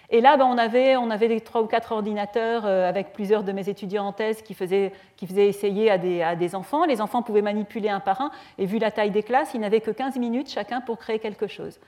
[0.09, 4.05] Et là, ben, on, avait, trois ou quatre ordinateurs euh, avec plusieurs de mes étudiants
[4.05, 6.85] en thèse qui faisaient, qui faisaient essayer à des, à des, enfants.
[6.85, 9.81] Les enfants pouvaient manipuler un par un, et vu la taille des classes, ils n'avaient
[9.81, 11.79] que 15 minutes chacun pour créer quelque chose.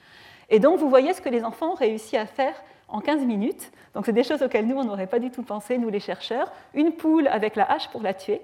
[0.50, 2.56] Et donc, vous voyez ce que les enfants ont réussi à faire
[2.94, 3.72] en 15 minutes.
[3.94, 6.50] Donc, c'est des choses auxquelles nous, on n'aurait pas du tout pensé, nous les chercheurs.
[6.74, 8.42] Une poule avec la hache pour la tuer,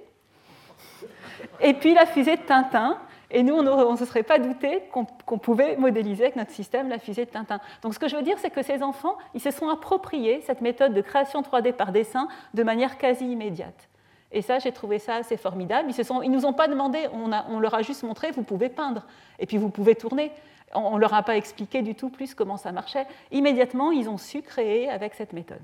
[1.61, 2.97] et puis la fusée de Tintin.
[3.31, 6.97] Et nous, on ne se serait pas douté qu'on pouvait modéliser avec notre système la
[6.97, 7.59] fusée de Tintin.
[7.83, 10.61] Donc ce que je veux dire, c'est que ces enfants, ils se sont appropriés cette
[10.61, 13.87] méthode de création 3D par dessin de manière quasi immédiate.
[14.31, 15.89] Et ça, j'ai trouvé ça assez formidable.
[15.91, 19.03] Ils ne nous ont pas demandé, on, on, leur a juste montré, vous pouvez peindre,
[19.37, 20.31] et puis vous pouvez tourner.
[20.73, 23.07] On ne leur a pas expliqué du tout plus comment ça marchait.
[23.31, 25.61] Immédiatement, ils ont su créer avec cette méthode.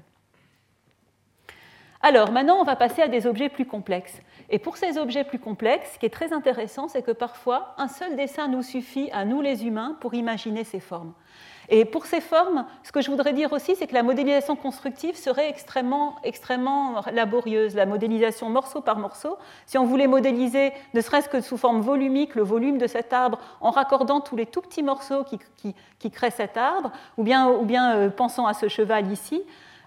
[2.02, 4.22] Alors maintenant, on va passer à des objets plus complexes.
[4.50, 7.88] Et pour ces objets plus complexes, ce qui est très intéressant, c'est que parfois, un
[7.88, 11.13] seul dessin nous suffit à nous les humains pour imaginer ces formes.
[11.69, 15.15] Et pour ces formes, ce que je voudrais dire aussi, c'est que la modélisation constructive
[15.15, 19.38] serait extrêmement, extrêmement laborieuse, la modélisation morceau par morceau.
[19.65, 23.39] Si on voulait modéliser, ne serait-ce que sous forme volumique, le volume de cet arbre,
[23.62, 27.95] en raccordant tous les tout petits morceaux qui, créent cet arbre, ou bien, ou bien
[27.95, 29.43] euh, pensons à ce cheval ici,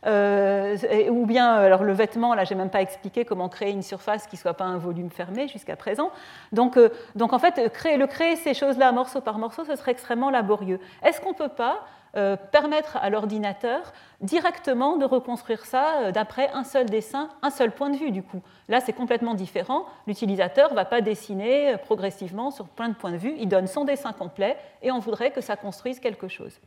[0.07, 4.37] ou bien, alors le vêtement, là, j'ai même pas expliqué comment créer une surface qui
[4.37, 6.11] soit pas un volume fermé jusqu'à présent.
[6.53, 6.79] Donc,
[7.15, 10.81] donc, en fait, créer, le créer ces choses-là morceau par morceau, ce serait extrêmement laborieux.
[11.03, 11.85] Est-ce qu'on peut pas
[12.17, 17.71] euh, permettre à l'ordinateur directement de reconstruire ça euh, d'après un seul dessin, un seul
[17.71, 18.41] point de vue du coup?
[18.69, 19.85] Là, c'est complètement différent.
[20.07, 23.67] L'utilisateur ne va pas dessiner euh, progressivement sur plein de points de vue, il donne
[23.67, 26.59] son dessin complet et on voudrait que ça construise quelque chose.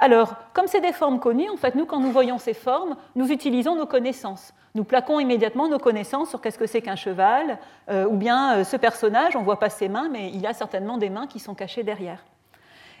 [0.00, 3.32] Alors, comme c'est des formes connues, en fait, nous, quand nous voyons ces formes, nous
[3.32, 4.54] utilisons nos connaissances.
[4.74, 7.58] Nous plaquons immédiatement nos connaissances sur qu'est-ce que c'est qu'un cheval,
[7.90, 11.10] ou bien ce personnage, on ne voit pas ses mains, mais il a certainement des
[11.10, 12.22] mains qui sont cachées derrière.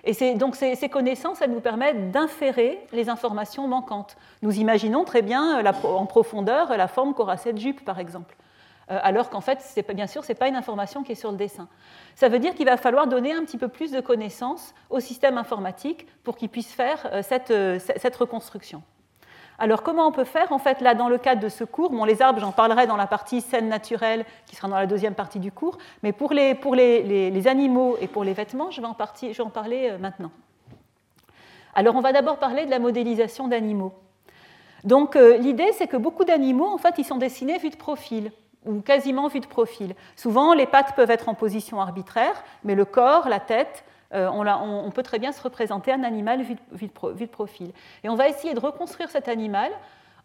[0.04, 4.16] Et donc ces, connaissances, elles nous permettent d'inférer les informations manquantes.
[4.42, 8.36] Nous imaginons très bien euh, en profondeur la forme qu'aura cette jupe, par exemple.
[8.90, 9.62] Euh, alors qu'en fait,
[9.94, 11.68] bien sûr, ce n'est pas une information qui est sur le dessin.
[12.14, 15.38] Ça veut dire qu'il va falloir donner un petit peu plus de connaissances au système
[15.38, 18.82] informatique pour qu'il puisse faire euh, cette reconstruction.
[19.60, 20.52] Alors comment on peut faire?
[20.52, 22.96] En fait, là, dans le cadre de ce cours, bon, les arbres, j'en parlerai dans
[22.96, 27.46] la partie scène naturelle, qui sera dans la deuxième partie du cours, mais pour les,
[27.48, 28.94] animaux et pour les vêtements, je vais en,
[29.50, 30.30] parler euh, maintenant.
[31.74, 33.92] Alors on va d'abord parler de la modélisation d'animaux.
[34.84, 38.30] Donc euh, l'idée, c'est que beaucoup d'animaux, en fait, ils sont dessinés vus de profil
[38.66, 39.94] ou quasiment vus de profil.
[40.16, 44.90] Souvent, les pattes peuvent être en position arbitraire, mais le corps, la tête, euh, on,
[44.90, 47.72] peut très bien se représenter un animal vu de, profil.
[48.04, 49.70] Et on va essayer de reconstruire cet animal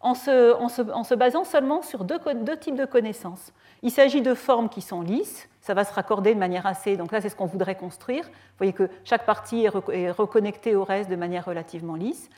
[0.00, 2.18] en se, basant seulement sur deux,
[2.58, 3.52] types de connaissances.
[3.82, 6.96] Il s'agit de formes qui sont lisses, ça va se raccorder de manière assez.
[6.96, 8.24] Donc là, c'est ce qu'on voudrait construire.
[8.24, 12.28] Vous voyez que chaque partie est, reconnectée au reste de manière relativement lisse.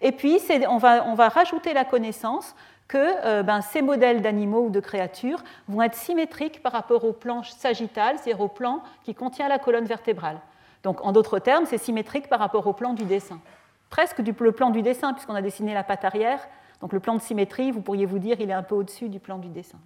[0.00, 0.38] Et puis,
[0.68, 2.54] on va, rajouter la connaissance
[2.88, 7.12] que euh, ben, ces modèles d'animaux ou de créatures vont être symétriques par rapport au
[7.12, 10.40] plan sagittal, c'est-à-dire au plan qui contient la colonne vertébrale.
[10.82, 13.40] Donc en d'autres termes, c'est symétrique par rapport au plan du dessin.
[13.90, 16.46] Presque le plan du dessin, puisqu'on a dessiné la patte arrière.
[16.80, 19.18] Donc le plan de symétrie, vous pourriez vous dire, il est un peu au-dessus du
[19.18, 19.78] plan du dessin.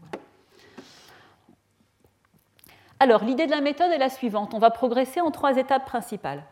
[2.99, 4.53] Alors l'idée de la méthode est la suivante.
[4.53, 6.43] On va progresser en trois étapes principales.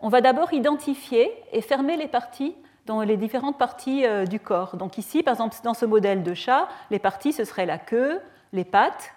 [0.00, 2.56] On va d'abord identifier et fermer les parties
[3.00, 4.76] les différentes parties euh, du corps.
[4.76, 8.20] Donc ici, par exemple, dans ce modèle de chat, les parties, ce seraient la queue,
[8.52, 9.12] les pattes,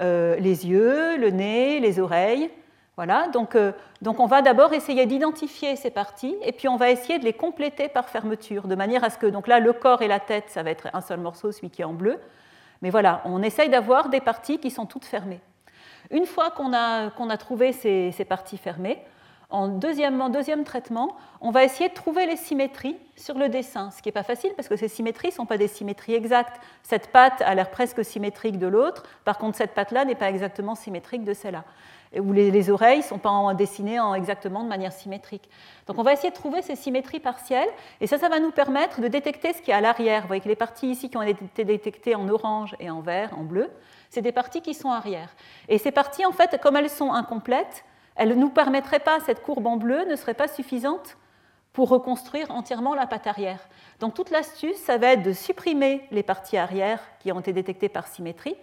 [0.00, 2.50] euh, les yeux, le nez, les oreilles,
[2.96, 6.90] voilà, donc, euh, donc on va d'abord essayer d'identifier ces parties et puis on va
[6.90, 10.02] essayer de les compléter par fermeture, de manière à ce que, donc là, le corps
[10.02, 12.18] et la tête, ça va être un seul morceau, celui qui est en bleu.
[12.82, 15.40] Mais voilà, on essaye d'avoir des parties qui sont toutes fermées.
[16.10, 19.02] Une fois qu'on a, qu'on a trouvé ces, ces, parties fermées,
[19.50, 23.90] en deuxième, en deuxième traitement, on va essayer de trouver les symétries sur le dessin,
[23.90, 26.60] ce qui n'est pas facile parce que ces symétries ne sont pas des symétries exactes.
[26.82, 30.74] Cette patte a l'air presque symétrique de l'autre, par contre cette patte-là n'est pas exactement
[30.74, 31.64] symétrique de celle-là
[32.18, 35.48] où les, oreilles ne sont pas dessinées en, exactement de manière symétrique.
[35.86, 37.68] Donc on va essayer de trouver ces symétries partielles,
[38.00, 40.22] et ça, ça va nous permettre de détecter ce qui est à l'arrière.
[40.22, 43.30] Vous voyez que les parties ici qui ont été détectées en orange et en vert,
[43.38, 43.70] en bleu,
[44.08, 45.28] c'est des parties qui sont arrière.
[45.68, 47.84] Et ces parties, en fait, comme elles sont incomplètes,
[48.20, 51.16] elles ne nous permettraient pas, cette courbe en bleu ne serait pas suffisante
[51.72, 53.66] pour reconstruire entièrement la patte arrière.
[53.98, 57.88] Donc toute l'astuce, ça va être de supprimer les parties arrière qui ont été détectées
[57.88, 58.56] par symétrie,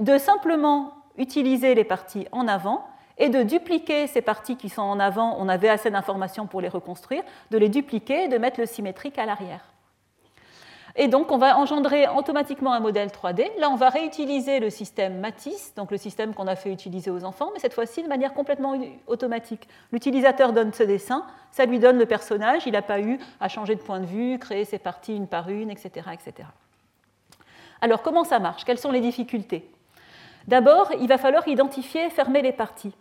[0.00, 4.98] de simplement utiliser les parties en avant et de dupliquer ces parties qui sont en
[4.98, 8.66] avant, on avait assez d'informations pour les reconstruire, de les dupliquer et de mettre le
[8.66, 9.64] symétrique à l'arrière.
[11.00, 13.52] Et donc, on va engendrer automatiquement un modèle 3D.
[13.60, 17.22] Là, on va réutiliser le système Matisse, donc le système qu'on a fait utiliser aux
[17.22, 19.68] enfants, mais cette fois-ci de manière complètement automatique.
[19.92, 23.76] L'utilisateur donne ce dessin, ça lui donne le personnage, il n'a pas eu à changer
[23.76, 26.48] de point de vue, créer ses parties une par une, etc., etc.
[27.80, 28.64] Alors, comment ça marche?
[28.64, 29.70] Quelles sont les difficultés?
[30.48, 32.92] D'abord, il va falloir identifier et fermer les parties.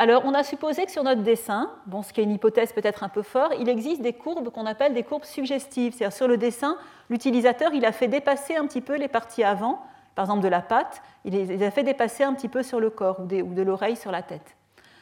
[0.00, 3.02] Alors, on a supposé que sur notre dessin, bon, ce qui est une hypothèse peut-être
[3.02, 5.92] un peu fort, il existe des courbes qu'on appelle des courbes suggestives.
[5.92, 6.76] C'est-à-dire, sur le dessin,
[7.10, 9.82] l'utilisateur, il a fait dépasser un petit peu les parties avant,
[10.14, 12.90] par exemple de la patte, il les a fait dépasser un petit peu sur le
[12.90, 14.56] corps ou de l'oreille sur la tête.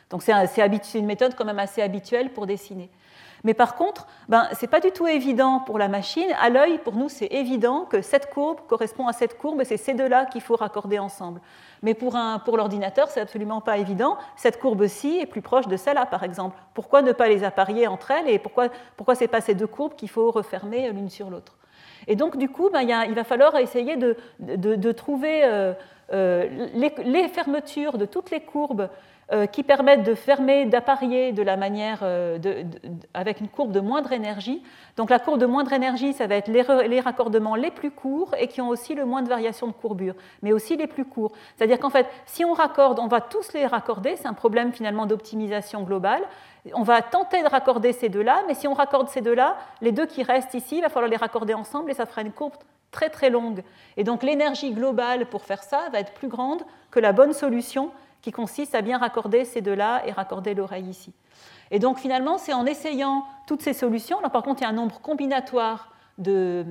[0.08, 0.32] Donc, c'est
[0.94, 2.88] une méthode quand même assez habituelle pour dessiner.
[3.44, 6.28] Mais par contre, ben, ce n'est pas du tout évident pour la machine.
[6.40, 9.76] À l'œil, pour nous, c'est évident que cette courbe correspond à cette courbe et c'est
[9.76, 11.40] ces deux-là qu'il faut raccorder ensemble.
[11.82, 14.16] Mais pour, un, pour l'ordinateur, c'est absolument pas évident.
[14.36, 16.56] Cette courbe-ci est plus proche de celle-là, par exemple.
[16.74, 19.66] Pourquoi ne pas les apparier entre elles et pourquoi, pourquoi ce n'est pas ces deux
[19.66, 21.56] courbes qu'il faut refermer l'une sur l'autre?
[22.06, 25.72] Et donc, du coup, ben, il, va falloir essayer de, de, trouver euh,
[26.12, 28.88] euh, les, fermetures de toutes les courbes
[29.50, 32.38] qui permettent de fermer, d'apparier de la manière euh,
[33.12, 34.62] avec une courbe de moindre énergie.
[34.96, 38.46] Donc la courbe de moindre énergie, ça va être les, raccordements les plus courts et
[38.46, 41.32] qui ont aussi le moins de variation de courbure, mais aussi les plus courts.
[41.56, 45.06] C'est-à-dire qu'en fait, si on raccorde, on va tous les raccorder, c'est un problème finalement
[45.06, 46.22] d'optimisation globale.
[46.74, 50.06] On va tenter de raccorder ces deux-là, mais si on raccorde ces deux-là, les deux
[50.06, 52.54] qui restent ici, il va falloir les raccorder ensemble et ça fera une courbe
[52.92, 53.64] très très longue.
[53.96, 57.90] Et donc l'énergie globale pour faire ça va être plus grande que la bonne solution
[58.26, 61.12] qui consiste à bien raccorder ces deux-là et raccorder l'oreille ici.
[61.70, 64.70] Et donc finalement, c'est en essayant toutes ces solutions, là par contre il y a
[64.70, 66.64] un nombre combinatoire de,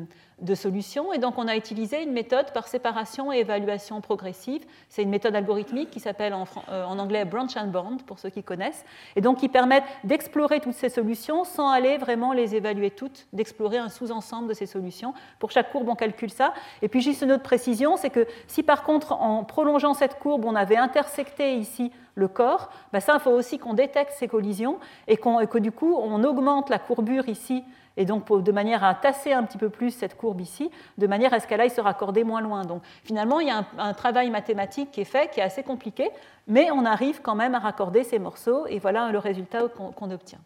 [0.53, 1.13] solutions.
[1.13, 4.63] Et donc, on a utilisé une méthode par séparation et évaluation progressive.
[4.89, 8.43] C'est une méthode algorithmique qui s'appelle en, euh, anglais branch and bond, pour ceux qui
[8.43, 13.27] connaissent, et donc qui permet d'explorer toutes ces solutions sans aller vraiment les évaluer toutes,
[13.34, 15.13] d'explorer un sous-ensemble de ces solutions.
[15.39, 16.53] Pour chaque courbe, on calcule ça.
[16.81, 20.45] Et puis, juste une autre précision, c'est que si par contre, en prolongeant cette courbe,
[20.45, 24.79] on avait intersecté ici le corps, ben ça, il faut aussi qu'on détecte ces collisions
[25.08, 27.63] et, et que du coup, on augmente la courbure ici
[27.97, 31.34] et donc de manière à tasser un petit peu plus cette courbe ici, de manière
[31.34, 32.63] à ce qu'elle aille se raccorder moins loin.
[32.63, 36.10] Donc finalement, il y a un, travail mathématique qui est fait, qui est assez compliqué,
[36.47, 40.39] mais on arrive quand même à raccorder ces morceaux, et voilà le résultat qu'on obtient.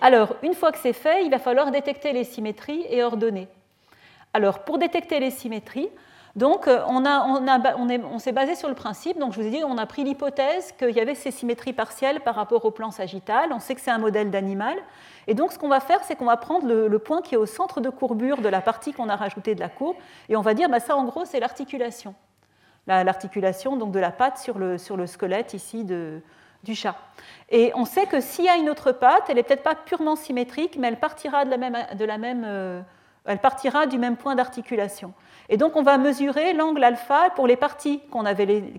[0.00, 3.48] Alors, une fois que c'est fait, il va falloir détecter les symétries et ordonner.
[4.32, 5.90] Alors, pour détecter les symétries,
[6.34, 9.76] donc, euh, on, on, s'est basé sur le principe, donc je vous ai dit, on
[9.76, 13.60] a pris l'hypothèse qu'il y avait ces symétries partielles par rapport au plan sagittal, on
[13.60, 14.78] sait que c'est un modèle d'animal,
[15.26, 17.44] et donc ce qu'on va faire, c'est qu'on va prendre le, point qui est au
[17.44, 19.96] centre de courbure de la partie qu'on a rajoutée de la courbe,
[20.30, 22.14] et on va dire, bah, ça en gros, c'est l'articulation.
[22.86, 26.20] L'articulation donc de la patte sur le, sur le squelette ici de,
[26.64, 26.96] du chat.
[27.50, 30.16] Et on sait que s'il y a une autre patte, elle n'est peut-être pas purement
[30.16, 32.80] symétrique, mais elle partira, de la même, de la même, euh,
[33.24, 35.12] elle partira du même point d'articulation.
[35.48, 38.00] Et donc on va mesurer l'angle alpha pour les parties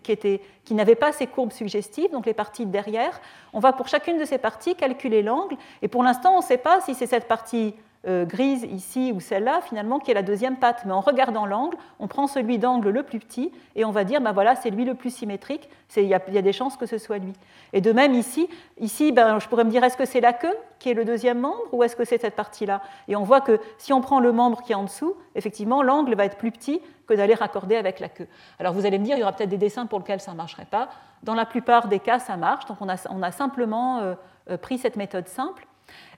[0.03, 3.19] qui, n'avaient pas ces courbes suggestives, donc les parties derrière.
[3.53, 5.55] On va pour chacune de ces parties calculer l'angle.
[5.81, 7.75] Et pour l'instant, on ne sait pas si c'est cette partie
[8.05, 10.83] euh, grise ici ou celle-là, finalement, qui est la deuxième patte.
[10.85, 14.19] Mais en regardant l'angle, on prend celui d'angle le plus petit et on va dire,
[14.19, 17.17] ben voilà, c'est lui le plus symétrique, il y, a des chances que ce soit
[17.17, 17.31] lui.
[17.71, 20.55] Et de même ici, ici ben, je pourrais me dire, est-ce que c'est la queue
[20.79, 22.81] qui est le deuxième membre ou est-ce que c'est cette partie-là?
[23.07, 26.15] Et on voit que si on prend le membre qui est en dessous, effectivement, l'angle
[26.15, 28.27] va être plus petit que d'aller raccorder avec la queue.
[28.59, 30.37] Alors vous allez me dire, il y aura peut-être des dessins pour lesquels ça ne
[30.37, 30.89] marcherait pas.
[31.23, 32.65] Dans la plupart des cas, ça marche.
[32.65, 34.15] Donc on a, simplement euh,
[34.49, 35.65] euh, pris cette méthode simple.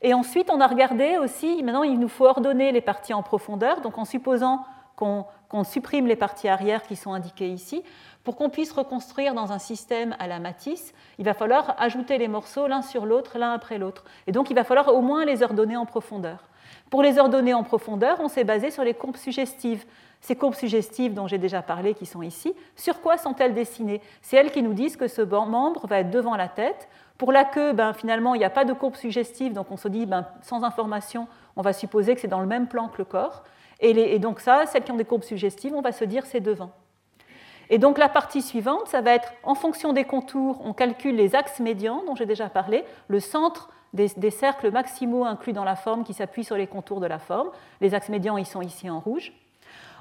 [0.01, 3.81] Et ensuite, on a regardé aussi, maintenant il nous faut ordonner les parties en profondeur,
[3.81, 4.63] donc en supposant
[4.95, 7.83] qu'on supprime les parties arrière qui sont indiquées ici,
[8.23, 12.27] pour qu'on puisse reconstruire dans un système à la Matisse, il va falloir ajouter les
[12.27, 14.03] morceaux l'un sur l'autre, l'un après l'autre.
[14.25, 16.39] Et donc il va falloir au moins les ordonner en profondeur.
[16.89, 19.85] Pour les ordonner en profondeur, on s'est basé sur les courbes suggestives.
[20.21, 24.01] Ces courbes suggestives dont j'ai déjà parlé, qui sont ici, sur quoi sont-elles dessinées?
[24.21, 27.45] C'est elles qui nous disent que ce membre va être devant la tête, pour la
[27.45, 30.25] queue, ben, finalement, il n'y a pas de courbe suggestive, donc on se dit, ben,
[30.41, 33.43] sans information, on va supposer que c'est dans le même plan que le corps.
[33.79, 36.71] Et, donc ça, celles qui ont des courbes suggestives, on va se dire c'est devant.
[37.69, 41.35] Et donc la partie suivante, ça va être en fonction des contours, on calcule les
[41.35, 45.75] axes médians dont j'ai déjà parlé, le centre des, des, cercles maximaux inclus dans la
[45.75, 47.49] forme qui s'appuient sur les contours de la forme.
[47.81, 49.33] Les axes médians, ils sont ici en rouge.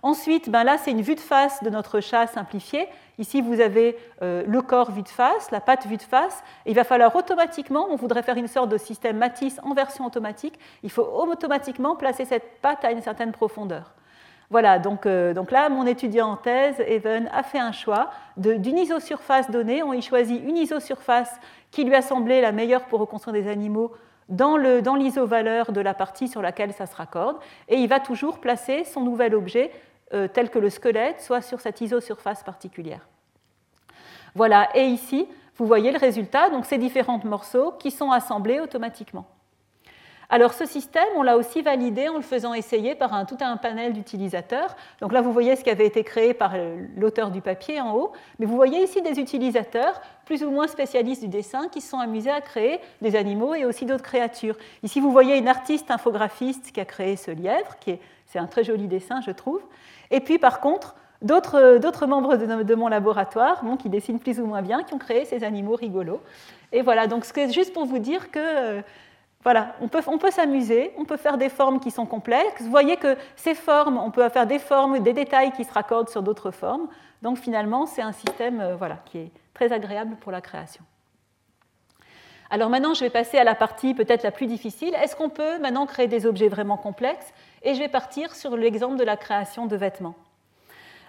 [0.05, 2.88] Ensuite, ben là, c'est une vue de face de notre chat simplifiée.
[3.19, 6.45] Ici, vous avez euh, le corps vue de face, la patte vue de face.
[6.67, 10.59] il va falloir automatiquement, on voudrait faire une sorte de système Matisse en version automatique,
[10.83, 13.95] il faut automatiquement placer cette patte à une certaine profondeur.
[14.51, 18.77] Voilà, donc, euh, donc là, mon étudiant en thèse, Evan, a fait un choix d'une
[18.77, 19.83] isosurface donnée.
[19.83, 21.40] On y choisit une isosurface
[21.71, 23.90] qui lui a semblé la meilleure pour reconstruire des animaux
[24.29, 27.38] dans l'iso-valeur de la partie sur laquelle ça se raccorde.
[27.69, 29.71] Et il va toujours placer son nouvel objet
[30.14, 33.07] euh, tel que le squelette, soit sur cette isosurface particulière.
[34.35, 39.27] Voilà, et ici, vous voyez le résultat, donc ces différents morceaux qui sont assemblés automatiquement.
[40.31, 43.57] Alors ce système, on l'a aussi validé en le faisant essayer par un, tout un
[43.57, 44.74] panel d'utilisateurs.
[45.00, 46.55] Donc là, vous voyez ce qui avait été créé par
[46.96, 51.22] l'auteur du papier en haut, mais vous voyez ici des utilisateurs plus ou moins spécialistes
[51.22, 54.57] du dessin qui se sont amusés à créer des animaux et aussi d'autres créatures.
[54.83, 58.00] Ici, vous voyez une artiste infographiste qui a créé ce lièvre, qui est,
[58.35, 59.61] c'est un très joli dessin, je trouve.
[60.11, 64.83] Et puis par contre, d'autres membres de, mon laboratoire, qui dessinent plus ou moins bien,
[64.83, 66.20] qui ont créé ces animaux rigolos.
[66.73, 68.83] Et voilà, donc c'est juste pour vous dire que euh,
[69.44, 72.62] voilà, on peut, s'amuser, on peut faire des formes qui sont complexes.
[72.62, 76.09] Vous voyez que ces formes, on peut faire des formes, des détails qui se raccordent
[76.09, 76.88] sur d'autres formes.
[77.23, 80.83] Donc finalement, c'est un système euh, voilà, qui est très agréable pour la création.
[82.51, 84.92] Alors maintenant, je vais passer à la partie peut-être la plus difficile.
[85.03, 87.33] Est-ce qu'on peut maintenant créer des objets vraiment complexes?
[87.64, 90.14] Et je vais partir sur l'exemple de la création de vêtements.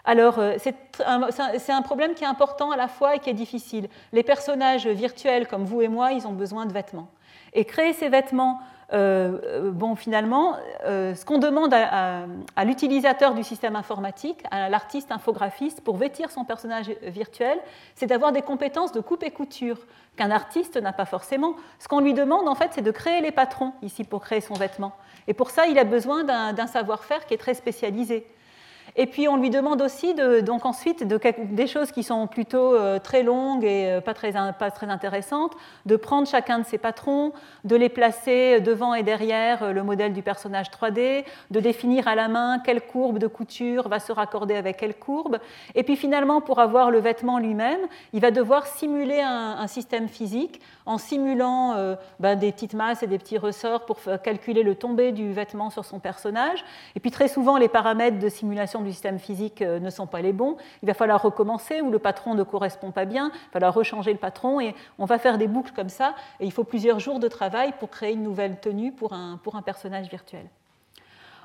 [0.06, 3.90] Alors, euh, c'est un, problème qui est important à la fois et qui est difficile.
[4.14, 7.10] Les personnages virtuels comme vous et moi, ils ont besoin de vêtements.
[7.54, 8.60] Et créer ces vêtements
[8.94, 12.28] euh, euh, bon, finalement, ce qu'on demande à,
[12.64, 17.58] l'utilisateur du système informatique, à l'artiste infographiste, pour vêtir son personnage virtuel,
[17.96, 19.80] c'est d'avoir des compétences de coupe et couture
[20.18, 21.56] qu'un artiste n'a pas forcément.
[21.80, 24.54] Ce qu'on lui demande, en fait, c'est de créer les patrons ici pour créer son
[24.54, 24.94] vêtement.
[25.28, 28.26] Et pour ça, il a besoin d'un savoir-faire qui est très spécialisé.
[28.98, 31.20] Et puis on lui demande aussi donc ensuite de,
[31.52, 35.52] des choses qui sont plutôt euh, très longues et euh, pas très, pas très intéressantes,
[35.86, 37.34] de prendre chacun de ces patrons,
[37.66, 42.16] de les placer devant et derrière euh, le modèle du personnage 3D, de définir à
[42.16, 45.40] la main quelle courbe de couture va se raccorder avec quelle courbe.
[45.76, 47.82] Et puis finalement, pour avoir le vêtement lui-même,
[48.14, 53.18] il va devoir simuler un, système physique en simulant ben, des petites masses et des
[53.18, 56.64] petits ressorts pour calculer le tombé du vêtement sur son personnage.
[56.96, 60.22] Et puis très souvent, les paramètres de simulation du système physique euh, ne sont pas
[60.22, 63.52] les bons, il va falloir recommencer ou le patron ne correspond pas bien, il va
[63.52, 66.64] falloir rechanger le patron et on va faire des boucles comme ça et il faut
[66.64, 70.46] plusieurs jours de travail pour créer une nouvelle tenue pour un, personnage virtuel.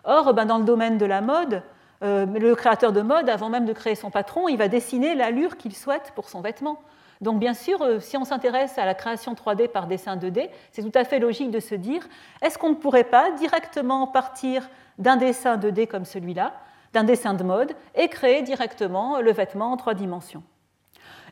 [0.04, 1.62] Or, ben, dans le domaine de la mode,
[2.02, 5.56] euh, le créateur de mode, avant même de créer son patron, il va dessiner l'allure
[5.56, 6.78] qu'il souhaite pour son vêtement.
[7.20, 10.82] Donc bien sûr, euh, si on s'intéresse à la création 3D par dessin 2D, c'est
[10.82, 12.08] tout à fait logique de se dire,
[12.40, 16.54] est-ce qu'on ne pourrait pas directement partir d'un dessin 2D comme celui-là,
[16.92, 20.42] d'un dessin de mode et créer directement le vêtement en trois dimensions.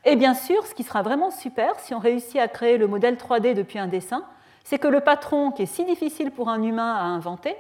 [0.05, 3.17] Et bien sûr, ce qui sera vraiment super si on réussit à créer le modèle
[3.17, 4.25] 3D depuis un dessin,
[4.65, 7.57] c'est que le patron qui est si difficile pour un humain à inventer,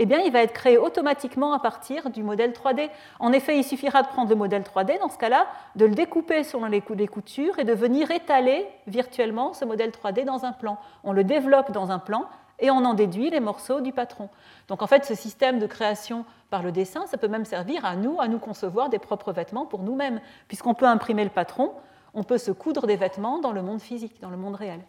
[0.00, 2.88] eh bien, il va être créé automatiquement à partir du modèle 3D.
[3.18, 6.44] En effet, il suffira de prendre le modèle 3D, dans ce cas-là, de le découper
[6.44, 10.78] selon les coutures et de venir étaler virtuellement ce modèle 3D dans un plan.
[11.02, 12.26] On le développe dans un plan
[12.60, 14.28] et on en déduit les morceaux du patron.
[14.68, 17.96] Donc en fait, ce système de création par le dessin, ça peut même servir à
[17.96, 21.72] nous, à nous concevoir des propres vêtements pour nous-mêmes, puisqu'on peut imprimer le patron,
[22.14, 24.80] on peut se coudre des vêtements dans le monde physique, dans le monde réel.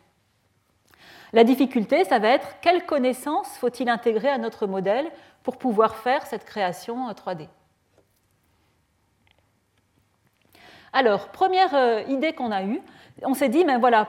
[1.32, 5.12] La difficulté, ça va être quelles connaissances faut-il intégrer à notre modèle
[5.44, 7.48] pour pouvoir faire cette création 3D.
[10.92, 12.82] Alors, première euh, idée qu'on a eue,
[13.26, 14.08] on s'est dit, ben voilà,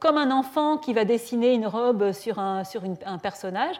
[0.00, 2.62] comme un enfant qui va dessiner une robe sur un,
[3.22, 3.76] personnage,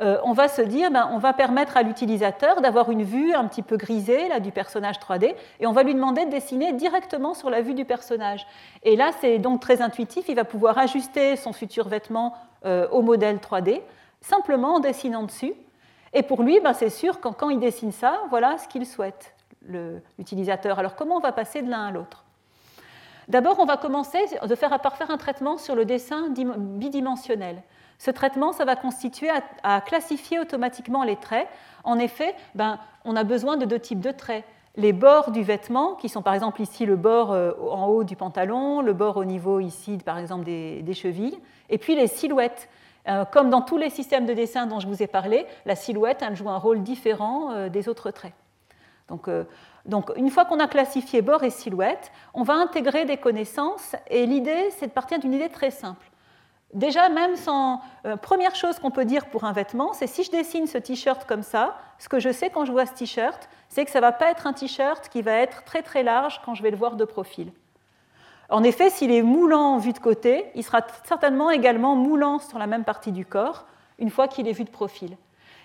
[0.00, 3.46] euh, on va se dire, ben, on va permettre à l'utilisateur d'avoir une vue un
[3.46, 7.34] petit peu grisée là, du personnage 3D, et on va lui demander de dessiner directement
[7.34, 8.46] sur la vue du personnage.
[8.84, 13.02] Et là, c'est donc très intuitif, il va pouvoir ajuster son futur vêtement euh, au
[13.02, 13.80] modèle 3D,
[14.20, 15.54] simplement en dessinant dessus.
[16.12, 19.34] Et pour lui, ben, c'est sûr que quand il dessine ça, voilà ce qu'il souhaite,
[20.18, 20.78] l'utilisateur.
[20.78, 22.24] Alors comment on va passer de l'un à l'autre?
[23.28, 27.62] D'abord, on va commencer de faire, par faire un traitement sur le dessin bidimensionnel.
[27.98, 29.28] Ce traitement, ça va constituer
[29.62, 31.48] à, classifier automatiquement les traits.
[31.84, 34.44] En effet, ben, on a besoin de deux types de traits.
[34.76, 38.14] Les bords du vêtement, qui sont par exemple ici le bord euh, en haut du
[38.14, 41.38] pantalon, le bord au niveau ici par exemple des, chevilles,
[41.68, 42.68] et puis les silhouettes.
[43.08, 46.22] Euh, comme dans tous les systèmes de dessin dont je vous ai parlé, la silhouette
[46.22, 48.34] elle joue un rôle différent euh, des autres traits.
[49.08, 49.28] Donc,
[49.88, 54.26] donc, une fois qu'on a classifié bord et silhouette, on va intégrer des connaissances et
[54.26, 56.04] l'idée, c'est de partir d'une idée très simple.
[56.74, 57.80] Déjà, même sans.
[58.04, 61.24] Euh, première chose qu'on peut dire pour un vêtement, c'est si je dessine ce t-shirt
[61.24, 64.02] comme ça, ce que je sais quand je vois ce t-shirt, c'est que ça ne
[64.02, 66.76] va pas être un t-shirt qui va être très très large quand je vais le
[66.76, 67.50] voir de profil.
[68.50, 72.66] En effet, s'il est moulant vu de côté, il sera certainement également moulant sur la
[72.66, 73.64] même partie du corps
[73.98, 75.16] une fois qu'il est vu de profil.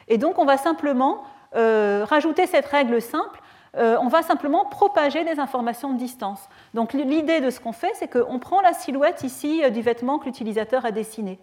[0.07, 1.23] Et donc, on va simplement
[1.55, 3.41] euh, rajouter cette règle simple
[3.75, 6.47] euh, on va simplement propager des informations de distance.
[6.73, 10.19] Donc l'idée de ce qu'on fait, c'est qu'on prend la silhouette ici euh, du vêtement
[10.19, 11.39] que l'utilisateur a dessiné.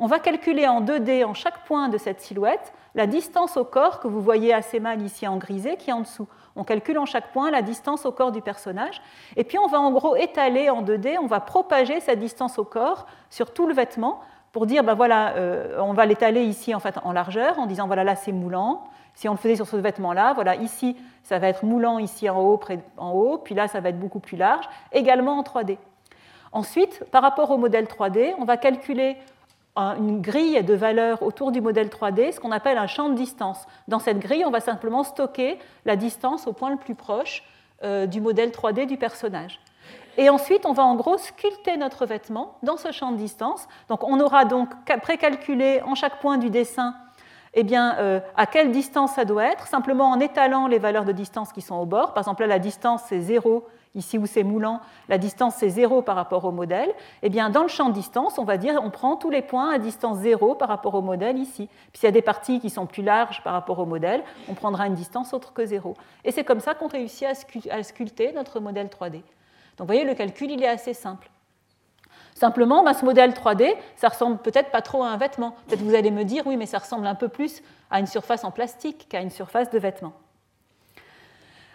[0.00, 4.00] On va calculer en 2D en chaque point de cette silhouette la distance au corps
[4.00, 6.28] que vous voyez assez mal ici en grisé qui est en dessous.
[6.56, 9.00] On calcule en chaque point la distance au corps du personnage.
[9.36, 12.64] Et puis on va en gros étaler en 2D, on va propager cette distance au
[12.64, 14.20] corps sur tout le vêtement
[14.52, 17.86] pour dire, ben voilà, euh, on va l'étaler ici en, fait, en largeur en disant,
[17.86, 18.84] voilà, là c'est moulant,
[19.18, 22.40] si on le faisait sur ce vêtement-là, voilà, ici, ça va être moulant ici en
[22.40, 25.76] haut, près, en haut, puis là, ça va être beaucoup plus large, également en 3D.
[26.52, 29.16] Ensuite, par rapport au modèle 3D, on va calculer
[29.76, 33.66] une grille de valeurs autour du modèle 3D, ce qu'on appelle un champ de distance.
[33.88, 37.42] Dans cette grille, on va simplement stocker la distance au point le plus proche
[37.82, 39.58] euh, du modèle 3D du personnage.
[40.16, 43.66] Et ensuite, on va en gros sculpter notre vêtement dans ce champ de distance.
[43.88, 44.68] Donc, on aura donc
[45.02, 46.94] précalculé en chaque point du dessin
[47.54, 51.12] eh bien, euh, à quelle distance ça doit être, simplement en étalant les valeurs de
[51.12, 52.14] distance qui sont au bord.
[52.14, 56.02] Par exemple, là, la distance, c'est 0, ici où c'est moulant, la distance, c'est 0
[56.02, 56.92] par rapport au modèle.
[57.22, 59.72] Eh bien, dans le champ de distance, on va dire, on prend tous les points
[59.72, 61.68] à distance 0 par rapport au modèle ici.
[61.92, 64.54] Puis s'il y a des parties qui sont plus larges par rapport au modèle, on
[64.54, 65.94] prendra une distance autre que 0.
[66.24, 67.26] Et c'est comme ça qu'on réussit
[67.70, 69.22] à sculpter notre modèle 3D.
[69.76, 71.30] Donc, vous voyez, le calcul, il est assez simple.
[72.38, 75.56] Simplement, bah, ce modèle 3D, ça ressemble peut-être pas trop à un vêtement.
[75.66, 78.44] Peut-être vous allez me dire, oui, mais ça ressemble un peu plus à une surface
[78.44, 80.12] en plastique qu'à une surface de vêtement.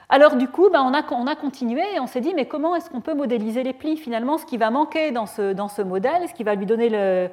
[0.07, 3.01] Alors du coup, bah, on, a, continué et on s'est dit, mais comment est-ce qu'on
[3.01, 3.97] peut modéliser les plis?
[3.97, 7.27] Finalement, ce qui va manquer dans ce, modèle, ce qui va lui donner euh,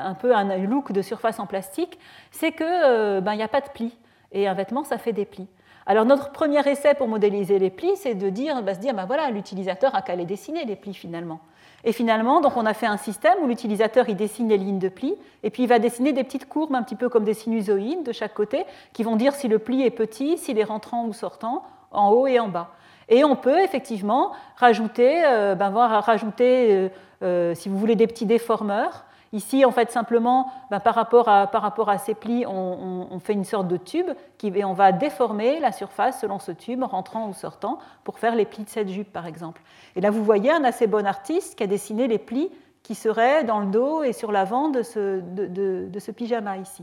[0.00, 1.98] un peu un look de surface en plastique,
[2.30, 3.98] c'est qu'il euh, bah, n'y a pas de plis.
[4.30, 5.48] Et un vêtement, ça fait des plis.
[5.84, 9.96] Alors notre premier essai pour modéliser les plis, c'est de dire, se dire, voilà, l'utilisateur
[9.96, 11.40] a qu'à les dessiner, les plis finalement.
[11.86, 14.88] Et finalement, donc on a fait un système où l'utilisateur il dessine les lignes de
[14.88, 15.14] plis,
[15.44, 18.10] et puis il va dessiner des petites courbes un petit peu comme des sinusoïdes de
[18.10, 21.62] chaque côté, qui vont dire si le pli est petit, s'il est rentrant ou sortant,
[21.92, 22.72] en haut et en bas.
[23.08, 26.88] Et on peut effectivement rajouter, euh, ben, rajouter euh,
[27.22, 29.04] euh, si vous voulez, des petits déformeurs.
[29.36, 33.76] Ici, en fait, simplement, ben, par, rapport à, ces plis, on, fait une sorte de
[33.76, 34.08] tube
[34.42, 38.46] et on va déformer la surface selon ce tube, rentrant ou sortant, pour faire les
[38.46, 39.60] plis de cette jupe, par exemple.
[39.94, 42.50] Et là, vous voyez un assez bon artiste qui a dessiné les plis
[42.82, 46.82] qui seraient dans le dos et sur l'avant de ce pyjama ici.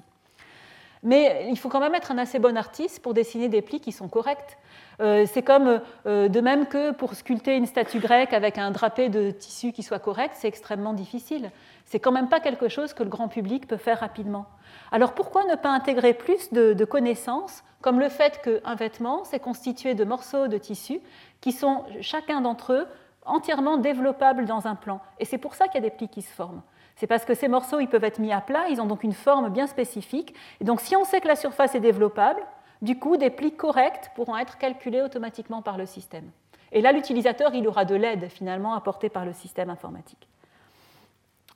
[1.04, 3.92] Mais il faut quand même être un assez bon artiste pour dessiner des plis qui
[3.92, 4.58] sont corrects.
[5.02, 9.10] Euh, c'est comme euh, de même que pour sculpter une statue grecque avec un drapé
[9.10, 11.52] de tissu qui soit correct, c'est extrêmement difficile.
[11.86, 14.46] C'est quand même pas quelque chose que le grand public peut faire rapidement.
[14.92, 19.96] Alors pourquoi ne pas intégrer plus de, connaissances, comme le fait qu'un vêtement, c'est constitué
[19.96, 21.02] de morceaux de tissu
[21.42, 22.88] qui sont chacun d'entre eux
[23.26, 25.02] entièrement développables dans un plan.
[25.20, 26.62] Et c'est pour ça qu'il y a des plis qui se forment.
[26.96, 29.14] C'est parce que ces morceaux, ils peuvent être mis à plat, ils ont donc une
[29.14, 30.36] forme bien spécifique.
[30.62, 32.42] Et donc si on sait que la surface est développable,
[32.82, 36.30] du coup, des plis corrects pourront être calculés automatiquement par le système.
[36.74, 40.28] Et là, l'utilisateur, il aura de l'aide finalement apportée par le système informatique.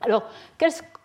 [0.01, 0.23] Alors,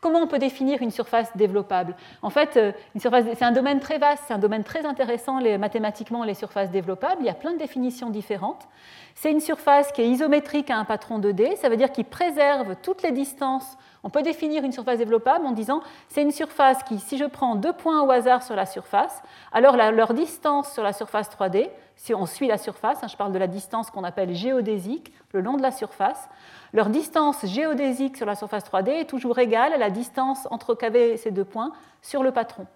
[0.03, 1.97] comment on peut définir une surface développable?
[2.21, 6.35] En fait, euh, c'est un domaine très vaste, c'est un domaine très intéressant mathématiquement, les
[6.35, 7.23] surfaces développables.
[7.23, 8.69] Il y a plein de définitions différentes.
[9.15, 12.77] C'est une surface qui est isométrique à un patron 2D, ça veut dire qu'il préserve
[12.83, 16.99] toutes les distances on peut définir une surface développable en disant c'est une surface qui,
[16.99, 19.23] si je prends deux points au hasard sur la surface,
[19.53, 23.33] alors leur distance sur la surface 3D, si on suit la surface, hein, je parle
[23.33, 26.29] de la distance qu'on appelle géodésique, le long de la surface,
[26.73, 30.77] leur distance géodésique sur la surface 3D est toujours égale à la distance entre
[31.17, 32.67] ces deux points sur le patron.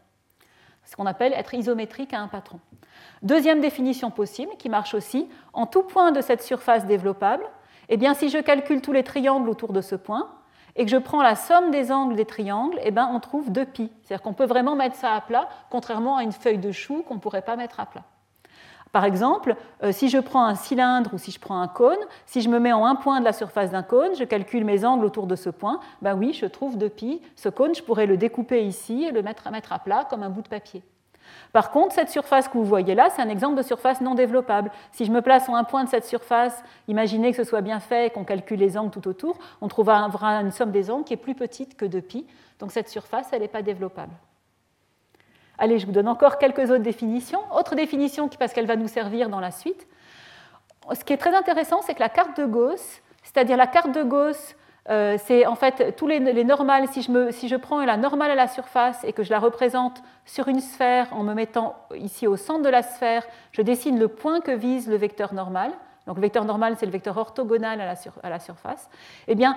[0.85, 2.61] Ce qu'on appelle être isométrique à un patron.
[3.23, 7.45] Deuxième définition possible, qui marche aussi, en tout point de cette surface développable,
[7.89, 10.29] eh bien, si je calcule tous les triangles autour de ce point,
[10.77, 13.89] et que je prends la somme des angles des triangles, eh ben, on trouve 2π.
[14.03, 17.15] C'est-à-dire qu'on peut vraiment mettre ça à plat, contrairement à une feuille de chou qu'on
[17.15, 18.05] ne pourrait pas mettre à plat.
[18.93, 22.41] Par exemple, euh, si je prends un cylindre ou si je prends un cône, si
[22.41, 25.05] je me mets en un point de la surface d'un cône, je calcule mes angles
[25.05, 27.21] autour de ce point, ben oui, je trouve 2π.
[27.35, 30.31] Ce cône, je pourrais le découper ici et le mettre mettre à plat comme un
[30.31, 30.83] bout de papier.
[31.53, 34.71] Par contre, cette surface que vous voyez là, c'est un exemple de surface non développable.
[34.93, 37.81] Si je me place en un point de cette surface, imaginez que ce soit bien
[37.81, 40.09] fait et qu'on calcule les angles tout autour, on trouvera
[40.41, 42.27] une somme des angles qui est plus petite que de pi.
[42.59, 44.13] Donc cette surface, elle n'est pas développable.
[45.59, 47.41] Allez, je vous donne encore quelques autres définitions.
[47.55, 49.87] Autre définition parce qu'elle va nous servir dans la suite.
[50.93, 54.03] Ce qui est très intéressant, c'est que la carte de Gauss, c'est-à-dire la carte de
[54.03, 54.55] Gauss
[54.89, 59.03] euh, c'est en fait tous les, normales, si je, prends la normale à la surface
[59.05, 62.69] et que je la représente sur une sphère en me mettant ici au centre de
[62.69, 65.73] la sphère, je dessine le point que vise le vecteur normal.
[66.07, 68.89] Donc le vecteur normal, c'est le vecteur orthogonal à la, surface.
[69.27, 69.57] Eh bien,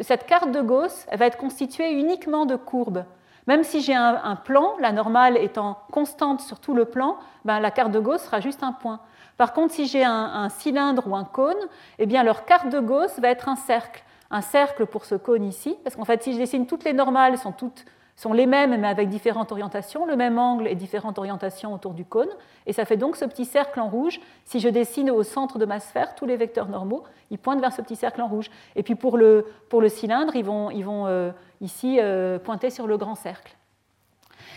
[0.00, 3.04] cette carte de Gauss va être constituée uniquement de courbes.
[3.46, 7.70] Même si j'ai un, plan, la normale étant constante sur tout le plan, ben, la
[7.70, 8.98] carte de Gauss sera juste un point.
[9.36, 11.54] Par contre, si j'ai un, cylindre ou un cône,
[11.98, 15.44] eh bien, leur carte de Gauss va être un cercle un cercle pour ce cône
[15.44, 17.84] ici, parce qu'en fait, si je dessine toutes les normales, sont, toutes,
[18.16, 22.04] sont les mêmes, mais avec différentes orientations, le même angle et différentes orientations autour du
[22.04, 22.28] cône,
[22.66, 24.20] et ça fait donc ce petit cercle en rouge.
[24.44, 27.72] Si je dessine au centre de ma sphère, tous les vecteurs normaux, ils pointent vers
[27.72, 28.50] ce petit cercle en rouge.
[28.74, 32.70] Et puis pour le, pour le cylindre, ils vont, ils vont euh, ici euh, pointer
[32.70, 33.56] sur le grand cercle.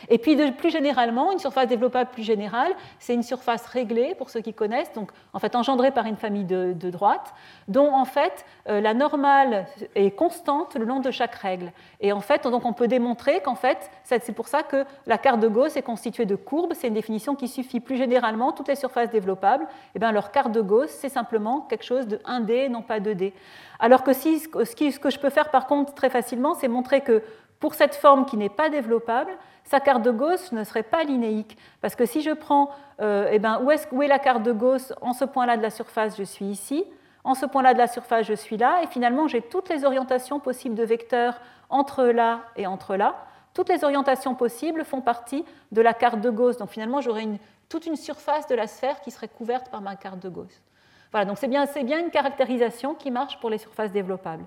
[0.07, 4.41] Et puis plus généralement, une surface développable plus générale, c'est une surface réglée, pour ceux
[4.41, 7.33] qui connaissent, donc en fait engendrée par une famille de, droite,
[7.67, 11.71] dont en fait euh, la normale est constante le long de chaque règle.
[11.99, 15.39] Et en fait, donc on peut démontrer qu'en fait, c'est pour ça que la carte
[15.39, 18.75] de Gauss est constituée de courbes, c'est une définition qui suffit plus généralement, toutes les
[18.75, 22.81] surfaces développables, eh bien leur carte de Gauss, c'est simplement quelque chose de 1D, non
[22.81, 23.33] pas 2D.
[23.79, 27.23] Alors que si, ce que je peux faire par contre très facilement, c'est montrer que
[27.59, 29.31] pour cette forme qui n'est pas développable,
[29.69, 31.55] sa carte de Gauss ne serait pas linéique.
[31.79, 34.93] Parce que si je prends, euh, eh ben, où, est est la carte de Gauss
[34.99, 36.83] En ce point-là de la surface, je suis ici.
[37.23, 38.81] En ce point-là de la surface, je suis là.
[38.81, 41.39] Et finalement, j'ai toutes les orientations possibles de vecteurs
[41.69, 43.27] entre là et entre là.
[43.53, 46.57] Toutes les orientations possibles font partie de la carte de Gauss.
[46.57, 47.27] Donc finalement, j'aurai
[47.69, 50.63] toute une surface de la sphère qui serait couverte par ma carte de Gauss.
[51.11, 54.45] Voilà, donc c'est bien, bien une caractérisation qui marche pour les surfaces développables.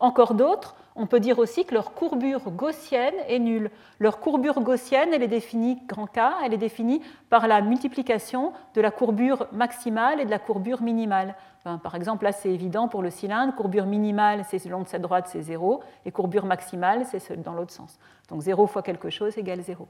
[0.00, 3.70] Encore d'autres, on peut dire aussi que leur courbure gaussienne est nulle.
[3.98, 8.80] Leur courbure gaussienne, elle est définie, grand K, elle est définie par la multiplication de
[8.80, 11.34] la courbure maximale et de la courbure minimale.
[11.82, 15.02] par exemple, là c'est évident pour le cylindre, courbure minimale c'est le long de cette
[15.02, 17.98] droite, c'est 0, et courbure maximale c'est dans l'autre sens.
[18.28, 19.86] Donc 0 fois quelque chose égale 0.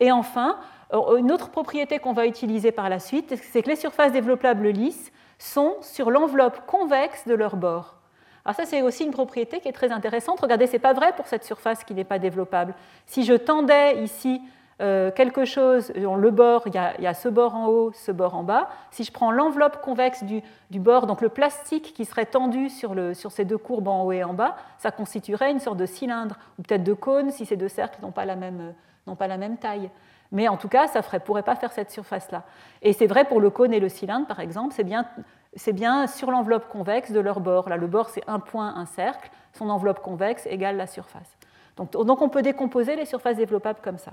[0.00, 0.58] Et enfin,
[0.92, 4.68] euh, une autre propriété qu'on va utiliser par la suite, c'est que les surfaces développables
[4.68, 8.01] lisses sont sur l'enveloppe convexe de leur bord.
[8.44, 10.40] Alors ça, c'est aussi une propriété qui est très intéressante.
[10.40, 12.74] Regardez, ce n'est pas vrai pour cette surface qui n'est pas développable.
[13.06, 14.42] Si je tendais ici
[14.80, 18.42] euh, quelque chose, le bord, il y, a, ce bord en haut, ce bord en
[18.42, 18.68] bas.
[18.90, 20.42] Si je prends l'enveloppe convexe du,
[20.80, 24.34] bord, donc le plastique qui serait tendu sur, ces deux courbes en haut et en
[24.34, 28.00] bas, ça constituerait une sorte de cylindre, ou peut-être de cône si ces deux cercles
[28.02, 29.88] n'ont pas, la même, taille.
[30.32, 32.42] Mais en tout cas, ça ne pourrait pas faire cette surface-là.
[32.80, 35.06] Et c'est vrai pour le cône et le cylindre, par exemple, c'est bien
[35.54, 37.68] c'est bien sur l'enveloppe convexe de leur bord.
[37.68, 39.30] Là, le bord, c'est un point, un cercle.
[39.52, 41.36] Son enveloppe convexe égale la surface.
[41.76, 44.12] Donc, donc on peut décomposer les surfaces développables comme ça.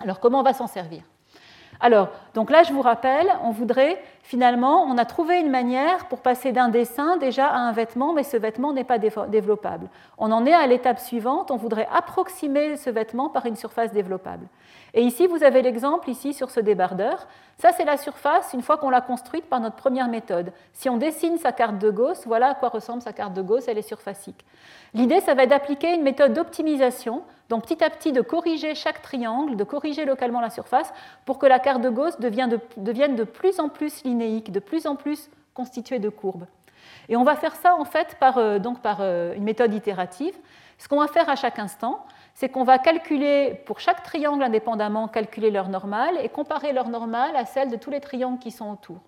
[0.00, 1.02] Alors, comment on va s'en servir?
[1.80, 6.20] Alors, donc là, je vous rappelle, on voudrait finalement, on a trouvé une manière pour
[6.20, 9.88] passer d'un dessin déjà à un vêtement, mais ce vêtement n'est pas développable.
[10.18, 14.46] On en est à l'étape suivante, on voudrait approximer ce vêtement par une surface développable.
[14.94, 17.26] Et ici, vous avez l'exemple ici sur ce débardeur.
[17.58, 20.52] Ça, c'est la surface une fois qu'on l'a construite par notre première méthode.
[20.72, 23.68] Si on dessine sa carte de Gauss, voilà à quoi ressemble sa carte de Gauss,
[23.68, 24.44] elle est surfacique.
[24.94, 29.02] L'idée, ça va être d'appliquer une méthode d'optimisation, donc petit à petit de corriger chaque
[29.02, 30.92] triangle, de corriger localement la surface
[31.26, 32.48] pour que la carte de Gauss devienne
[33.16, 36.46] de, plus en plus de plus en plus constituée de courbes.
[37.08, 40.34] Et on va faire ça en fait par, euh, donc par euh, une méthode itérative.
[40.78, 42.04] Ce qu'on va faire à chaque instant,
[42.34, 47.34] c'est qu'on va calculer pour chaque triangle indépendamment, calculer leur normale et comparer leur normale
[47.34, 48.98] à celle de tous les triangles qui sont autour.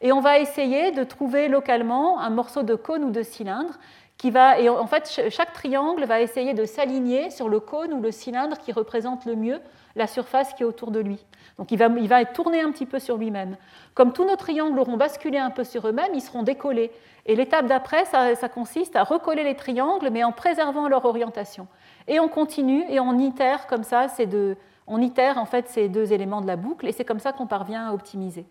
[0.00, 3.78] Et on va essayer de trouver localement un morceau de cône ou de cylindre
[4.16, 8.00] qui va, et en fait, chaque triangle va essayer de s'aligner sur le cône ou
[8.00, 9.60] le cylindre qui représente le mieux
[9.96, 11.24] la surface qui est autour de lui.
[11.58, 13.56] Donc il va, il tourner un petit peu sur lui-même.
[13.94, 16.90] Comme tous nos triangles auront basculé un peu sur eux-mêmes, ils seront décollés.
[17.26, 21.68] Et l'étape d'après, ça, consiste à recoller les triangles, mais en préservant leur orientation.
[22.08, 25.88] Et on continue et on itère comme ça ces deux, on itère en fait ces
[25.88, 28.46] deux éléments de la boucle, et c'est comme ça qu'on parvient à optimiser.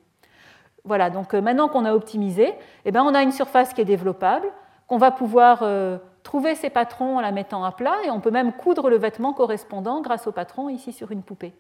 [0.86, 2.54] Voilà, donc euh, maintenant qu'on a optimisé,
[2.86, 4.48] eh ben, on a une surface qui est développable,
[4.88, 8.32] qu'on va pouvoir euh, trouver ces patrons en la mettant à plat, et on peut
[8.32, 11.54] même coudre le vêtement correspondant grâce au patron ici sur une poupée.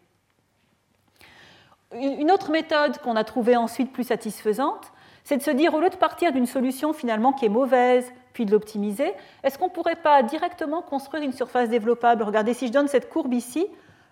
[1.95, 4.91] Une autre méthode qu'on a trouvée ensuite plus satisfaisante,
[5.23, 8.45] c'est de se dire, au lieu de partir d'une solution finalement qui est mauvaise, puis
[8.45, 9.13] de l'optimiser,
[9.43, 12.23] est-ce qu'on ne pourrait pas directement construire une surface développable?
[12.23, 13.67] Regardez, si je donne cette courbe ici,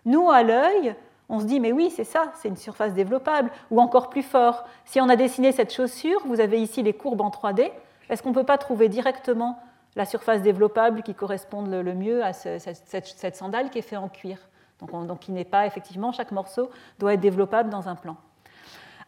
[0.06, 0.96] nous, à l'œil,
[1.28, 3.52] on se dit, mais oui, c'est ça, c'est une surface développable.
[3.72, 7.22] Ou encore plus fort, si on a dessiné cette chaussure, vous avez ici les courbes
[7.22, 7.72] en 3D,
[8.10, 9.60] est-ce qu'on ne peut pas trouver directement
[9.96, 14.38] la surface développable qui corresponde le mieux à cette, sandale qui est faite en cuir?
[14.82, 16.70] Donc, donc qui n'est pas effectivement, chaque morceau
[17.00, 18.18] doit être développable dans un plan.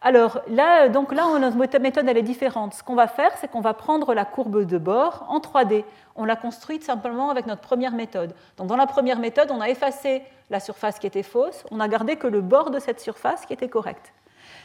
[0.00, 2.74] Alors là, donc là, notre méthode est différente.
[2.74, 5.84] Ce qu'on va faire, c'est qu'on va prendre la courbe de bord en 3D.
[6.14, 8.34] On l'a construite simplement avec notre première méthode.
[8.58, 11.88] Donc dans la première méthode, on a effacé la surface qui était fausse, on a
[11.88, 14.12] gardé que le bord de cette surface qui était correct.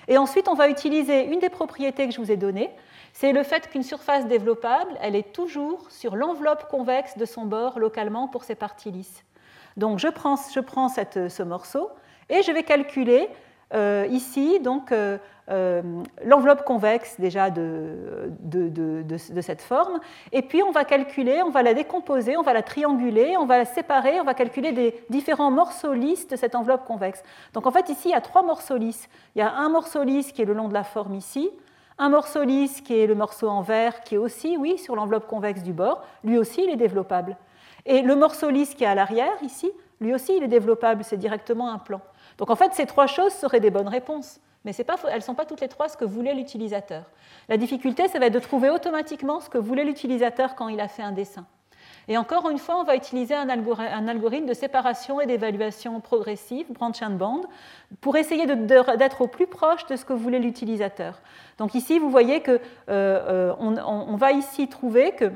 [0.10, 2.70] Et ensuite, on va utiliser une des propriétés que je vous ai données,
[3.14, 7.80] c'est le fait qu'une surface développable, elle est toujours sur l'enveloppe convexe de son bord
[7.80, 9.24] localement pour ses parties lisses.
[9.78, 11.90] Donc je prends, je prends ce morceau
[12.30, 13.30] et je vais calculer
[13.74, 15.18] euh, ici, donc, euh,
[15.52, 15.82] euh,
[16.26, 20.00] l'enveloppe convexe déjà de, de, cette forme.
[20.32, 23.60] Et puis, on va calculer, on va la décomposer, on va la trianguler, on va
[23.60, 27.22] la séparer, on va calculer des différents morceaux lisses de cette enveloppe convexe.
[27.54, 29.08] Donc, en fait, ici, il y a trois morceaux lisses.
[29.36, 31.50] Il y a un morceau lisse qui est le long de la forme ici,
[31.98, 35.28] un morceau lisse qui est le morceau en vert, qui est aussi, oui, sur l'enveloppe
[35.28, 36.04] convexe du bord.
[36.24, 37.38] Lui aussi, il est développable.
[37.86, 39.72] Et le morceau lisse qui est à l'arrière, ici,
[40.02, 41.04] lui aussi, il est développable.
[41.04, 42.02] C'est directement un plan.
[42.38, 45.46] Donc en fait, ces trois choses seraient des bonnes réponses, mais elles ne sont pas
[45.46, 47.04] toutes les trois ce que voulait l'utilisateur.
[47.48, 50.88] La difficulté, ça va être de trouver automatiquement ce que voulait l'utilisateur quand il a
[50.88, 51.46] fait un dessin.
[52.08, 57.04] Et encore une fois, on va utiliser un, algorithme de séparation et d'évaluation progressive, branch
[57.04, 57.42] and band,
[58.02, 61.22] pour essayer d'être au plus proche de ce que voulait l'utilisateur.
[61.60, 62.58] Donc ici, vous voyez qu'on
[62.90, 65.32] euh, euh, va ici trouver que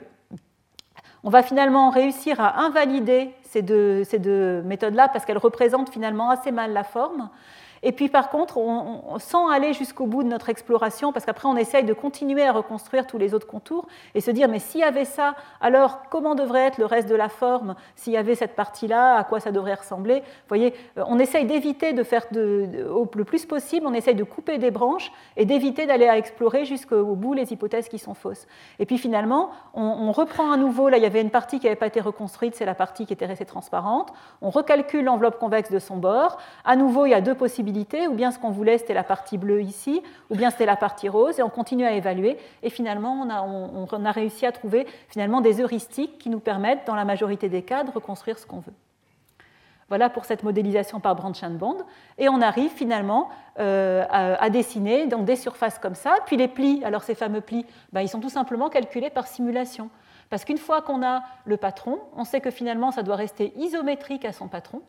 [1.24, 6.74] on va finalement réussir à invalider ces deux, méthodes-là parce qu'elles représentent finalement assez mal
[6.74, 7.30] la forme.
[7.84, 11.58] Et puis par contre, on, sans aller jusqu'au bout de notre exploration, parce qu'après on
[11.58, 14.84] essaye de continuer à reconstruire tous les autres contours et se dire mais s'il y
[14.84, 18.56] avait ça, alors comment devrait être le reste de la forme S'il y avait cette
[18.56, 20.20] partie-là, à quoi ça devrait ressembler?
[20.22, 24.24] Vous voyez, euh, on essaye d'éviter de faire de, le plus possible, on essaye de
[24.24, 28.48] couper des branches et d'éviter d'aller explorer jusqu'au bout les hypothèses qui sont fausses.
[28.80, 31.66] Et puis finalement, on, on reprend à nouveau, là il y avait une partie qui
[31.66, 35.70] n'avait pas été reconstruite, c'est la partie qui était restée transparente, on recalcule l'enveloppe convexe
[35.70, 37.73] de son bord, à nouveau il y a deux possibilités,
[38.10, 41.10] ou bien ce qu'on voulait c'était la partie bleue ici, ou bien c'était la partie
[41.10, 45.62] rose, et on continue à évaluer, et finalement on a, réussi à trouver finalement des
[45.62, 48.74] heuristiques qui nous permettent dans la majorité des cas de reconstruire ce qu'on veut.
[49.90, 51.78] Voilà pour cette modélisation par branch and bond.
[52.18, 56.16] Et on arrive finalement euh, à, dessiner donc des surfaces comme ça.
[56.26, 59.90] Puis les plis, alors ces fameux plis, ben, ils sont tout simplement calculés par simulation.
[60.32, 64.26] Parce qu'une fois qu'on a le patron, on sait que finalement ça doit rester isométrique
[64.26, 64.82] à son patron.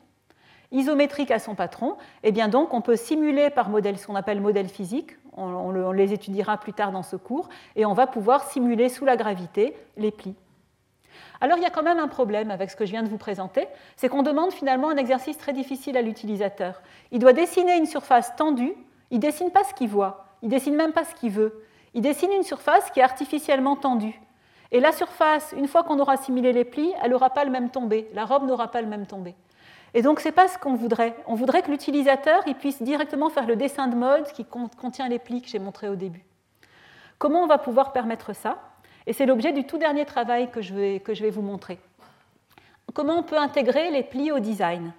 [0.74, 4.16] Isométrique à son patron, et eh bien donc on peut simuler par modèle, ce qu'on
[4.16, 8.06] appelle modèle physique, on, on les étudiera plus tard dans ce cours, et on va
[8.06, 10.34] pouvoir simuler sous la gravité les plis.
[11.40, 13.18] Alors il y a quand même un problème avec ce que je viens de vous
[13.18, 13.66] présenter,
[13.96, 16.82] c'est qu'on demande finalement un exercice très difficile à l'utilisateur.
[17.12, 18.74] Il doit dessiner une surface tendue,
[19.10, 21.62] il ne dessine pas ce qu'il voit, il ne dessine même pas ce qu'il veut.
[21.94, 24.20] Il dessine une surface qui est artificiellement tendue.
[24.72, 27.70] Et la surface, une fois qu'on aura simulé les plis, elle n'aura pas le même
[27.70, 29.36] tombé, la robe n'aura pas le même tombé.
[29.94, 31.16] Et donc, ce n'est pas ce qu'on voudrait.
[31.26, 35.40] On voudrait que l'utilisateur puisse directement faire le dessin de mode qui contient les plis
[35.40, 36.24] que j'ai montré au début.
[37.18, 38.58] Comment on va pouvoir permettre ça?
[39.06, 41.78] Et c'est l'objet du tout dernier travail que je, vais, que je vais vous montrer.
[42.92, 44.92] Comment on peut intégrer les plis au design?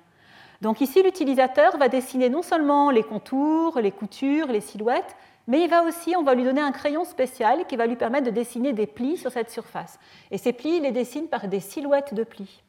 [0.62, 5.16] Donc ici, l'utilisateur va dessiner non seulement les contours, les coutures, les silhouettes,
[5.48, 8.26] mais il va aussi, on va lui donner un crayon spécial qui va lui permettre
[8.26, 10.00] de dessiner des plis sur cette surface.
[10.32, 12.64] Et ces plis, il les dessine par des silhouettes de plis.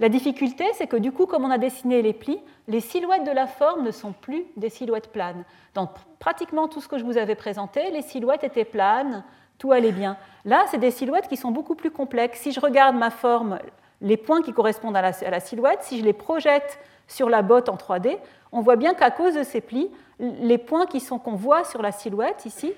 [0.00, 3.30] La difficulté, c'est que du coup, comme on a dessiné les plis, les silhouettes de
[3.30, 5.44] la forme ne sont plus des silhouettes planes.
[5.74, 9.22] Dans pratiquement tout ce que je vous avais présenté, les silhouettes étaient planes,
[9.58, 10.16] tout allait bien.
[10.46, 12.40] Là, c'est des silhouettes qui sont beaucoup plus complexes.
[12.40, 13.58] Si je regarde ma forme,
[14.00, 17.76] les points qui correspondent à la, silhouette, si je les projette sur la botte en
[17.76, 18.16] 3D,
[18.52, 21.82] on voit bien qu'à cause de ces plis, les points qui sont qu'on voit sur
[21.82, 22.72] la silhouette ici,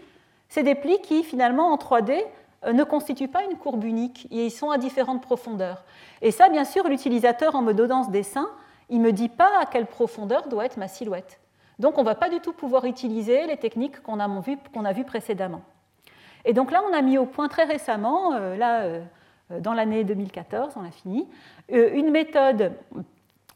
[0.49, 2.25] c'est des plis qui finalement en 3D euh,
[2.70, 5.84] ne constituent pas une courbe unique ils sont à différentes profondeurs.
[6.20, 8.48] Et ça, bien sûr, l'utilisateur en me donnant ce dessin,
[8.88, 11.40] il ne me dit pas à quelle profondeur doit être ma silhouette.
[11.78, 15.62] Donc on ne va pas du tout pouvoir utiliser les techniques qu'on a, vues précédemment.
[16.44, 19.00] Et donc là, on a mis au point très récemment, euh, là, euh,
[19.60, 21.26] dans l'année 2014, on a fini,
[21.72, 22.72] euh, une méthode,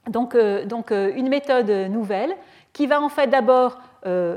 [0.08, 2.36] donc une méthode nouvelle
[2.72, 3.78] qui va en fait d'abord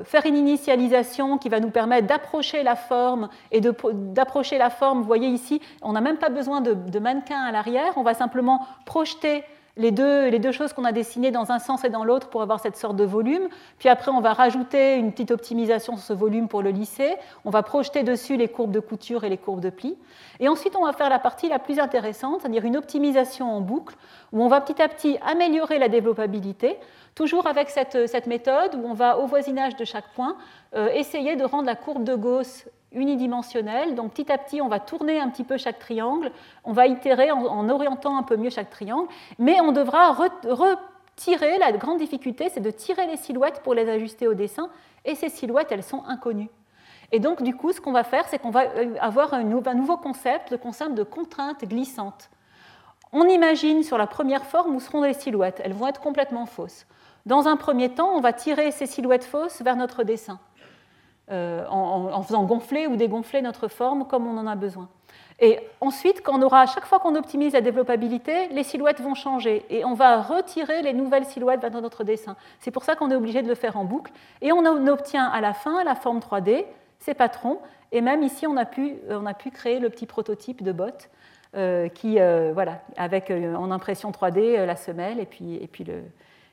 [0.04, 5.00] faire une initialisation qui va nous permettre d'approcher la forme et d'approcher la forme.
[5.00, 8.14] Vous voyez ici, on n'a même pas besoin de, de mannequin à l'arrière, on va
[8.14, 9.44] simplement projeter
[9.78, 12.76] les deux, choses qu'on a dessinées dans un sens et dans l'autre pour avoir cette
[12.76, 13.48] sorte de volume.
[13.78, 17.16] Puis après, on va rajouter une petite optimisation sur ce volume pour le lisser.
[17.46, 19.98] On va projeter dessus les courbes de couture et les courbes de pli.
[20.40, 23.96] Et ensuite, on va faire la partie la plus intéressante, c'est-à-dire une optimisation en boucle,
[24.34, 26.78] où on va petit à petit améliorer la développabilité,
[27.16, 30.36] toujours avec cette, méthode où on va, au voisinage de chaque point,
[30.76, 33.96] euh, essayer de rendre la courbe de Gauss unidimensionnelle.
[33.96, 36.32] Donc petit à petit, on va tourner un petit peu chaque triangle,
[36.64, 41.72] on va itérer en, orientant un peu mieux chaque triangle, mais on devra retirer, la
[41.74, 44.70] grande difficulté, c'est de tirer les silhouettes pour les ajuster au dessin,
[45.06, 46.50] et ces silhouettes, elles sont inconnues.
[47.12, 49.98] Et donc, du coup, ce qu'on va faire, c'est qu'on va euh, avoir un nouveau
[49.98, 52.30] concept, le concept de contrainte glissante.
[53.12, 55.62] On imagine sur la première forme où seront les silhouettes.
[55.64, 56.86] Elles vont être complètement fausses.
[57.26, 60.40] Dans un premier temps, on va tirer ces silhouettes fausses vers notre dessin.
[61.32, 64.90] Euh, en, faisant gonfler ou dégonfler notre forme comme on en a besoin.
[65.40, 69.14] Et ensuite, quand on aura, à chaque fois qu'on optimise la développabilité, les silhouettes vont
[69.14, 72.36] changer et on va retirer les nouvelles silhouettes dans notre dessin.
[72.60, 74.12] C'est pour ça qu'on est obligé de le faire en boucle.
[74.42, 76.66] Et on obtient à la fin la forme 3D,
[76.98, 77.60] ces patrons.
[77.92, 81.12] Et même ici, on a pu, on a pu créer le petit prototype de botte
[81.56, 85.28] euh, qui, euh, voilà, avec en impression 3D la semelle et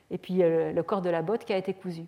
[0.09, 2.05] et puis le corps de la botte qui a été cousu.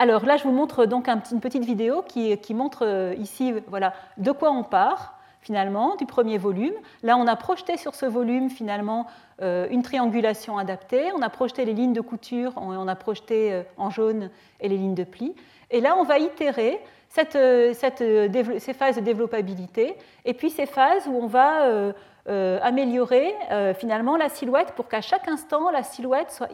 [0.00, 4.30] Alors là, je vous montre donc une petite vidéo qui, montre euh, ici voilà, de
[4.30, 6.74] quoi on part finalement du premier volume.
[7.02, 9.06] Là, on a projeté sur ce volume finalement
[9.42, 11.10] euh, une triangulation adaptée.
[11.16, 14.30] On a projeté les lignes de couture, on a projeté euh, en jaune
[14.60, 15.34] et les lignes de pli.
[15.72, 21.16] Et là, on va itérer cette, ces phases de développabilité et puis ces phases où
[21.16, 21.92] on va
[22.26, 23.34] améliorer
[23.78, 26.48] finalement la silhouette pour qu'à chaque instant, la silhouette soit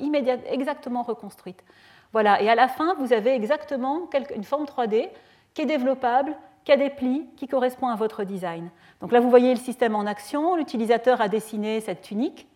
[0.49, 1.63] exactement reconstruite.
[2.15, 5.09] Voilà, et à la fin, vous avez exactement une forme 3D
[5.53, 8.71] qui est développable, qui a des plis, qui correspond à votre design.
[9.01, 10.55] Donc là, vous voyez le système en action.
[10.55, 12.47] L'utilisateur a dessiné cette tunique.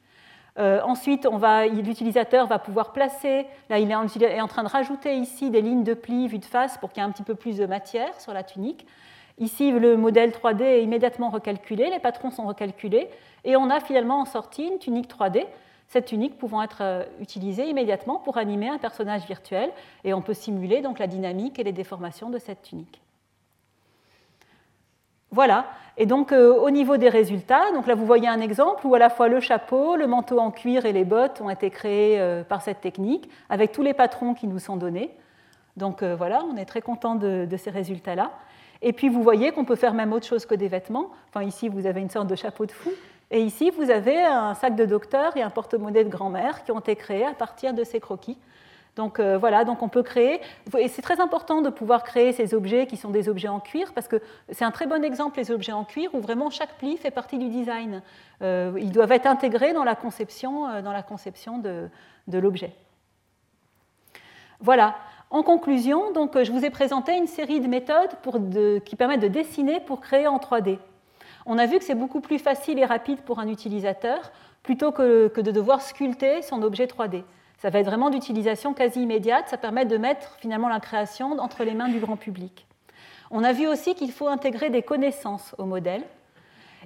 [0.57, 1.27] ensuite,
[1.73, 5.95] l'utilisateur va pouvoir placer, là il est en, train de rajouter ici des lignes de
[5.95, 8.33] pli vue de face pour qu'il y ait un petit peu plus de matière sur
[8.33, 8.87] la tunique.
[9.39, 13.09] Ici, le modèle 3D est immédiatement recalculé, les patrons sont recalculés,
[13.45, 15.47] et on a finalement en sortie une tunique 3D,
[15.89, 19.71] cette tunique pouvant être euh, utilisée immédiatement pour animer un personnage virtuel,
[20.05, 23.01] et on peut simuler donc la dynamique et les déformations de cette tunique.
[25.31, 25.67] Voilà,
[25.97, 28.99] et donc euh, au niveau des résultats, donc là vous voyez un exemple où à
[28.99, 32.45] la fois le chapeau, le manteau en cuir et les bottes ont été créés euh,
[32.45, 35.11] par cette technique, avec tous les patrons qui nous sont donnés.
[35.77, 38.33] Donc voilà, on est très content de ces résultats-là.
[38.83, 41.11] Et puis vous voyez qu'on peut faire même autre chose que des vêtements.
[41.29, 42.91] Enfin, ici, vous avez une sorte de chapeau de fou.
[43.31, 46.81] Et ici, vous avez un sac de docteur et un porte-monnaie de grand-mère qui ont
[46.81, 48.39] été créés à partir de ces croquis.
[48.99, 50.41] Donc euh, voilà, donc on peut créer,
[50.77, 53.93] et c'est très important de pouvoir créer ces objets qui sont des objets en cuir,
[53.95, 54.21] parce que
[54.51, 57.39] c'est un très bon exemple, les objets en cuir, où vraiment chaque pli fait partie
[57.39, 58.03] du design.
[58.43, 61.89] Euh, ils doivent être intégrés dans la conception, euh, dans la conception de,
[62.33, 62.73] l'objet.
[64.59, 64.97] Voilà,
[65.31, 68.11] en conclusion, donc, je vous ai présenté une série de méthodes
[68.85, 70.79] qui permettent de dessiner pour créer en 3D.
[71.51, 74.33] On a vu que c'est beaucoup plus facile et rapide pour un utilisateur
[74.63, 77.25] plutôt que, de devoir sculpter son objet 3D.
[77.57, 81.65] Ça va être vraiment d'utilisation quasi immédiate, ça permet de mettre finalement la création entre
[81.65, 82.67] les mains du grand public.
[83.31, 86.03] On a vu aussi qu'il faut intégrer des connaissances au modèle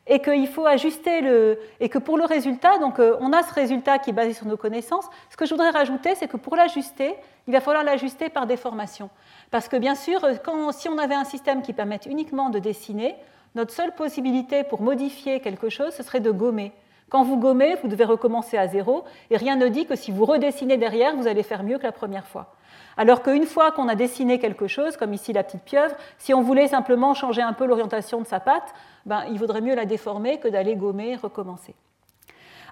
[0.07, 3.53] et qu'il faut ajuster le et que pour le résultat, donc euh, on a ce
[3.53, 5.07] résultat qui est basé sur nos connaissances.
[5.31, 7.17] Ce que je voudrais rajouter, c'est que pour l'ajuster,
[7.49, 9.11] il va falloir l'ajuster par déformation.
[9.51, 13.17] Parce que bien sûr, quand, si on avait un système qui permette uniquement de dessiner,
[13.55, 16.73] notre seule possibilité pour modifier quelque chose, ce serait de gommer.
[17.11, 20.25] Quand vous gommez, vous devez recommencer à zéro, et rien ne dit que si vous
[20.25, 22.55] redessinez derrière, vous allez faire mieux que la première fois.
[22.97, 26.41] Alors qu'une fois qu'on a dessiné quelque chose, comme ici la petite pieuvre, si on
[26.41, 28.75] voulait simplement changer un peu l'orientation de sa patte,
[29.07, 31.75] ben, il vaudrait mieux la déformer que d'aller gommer et recommencer.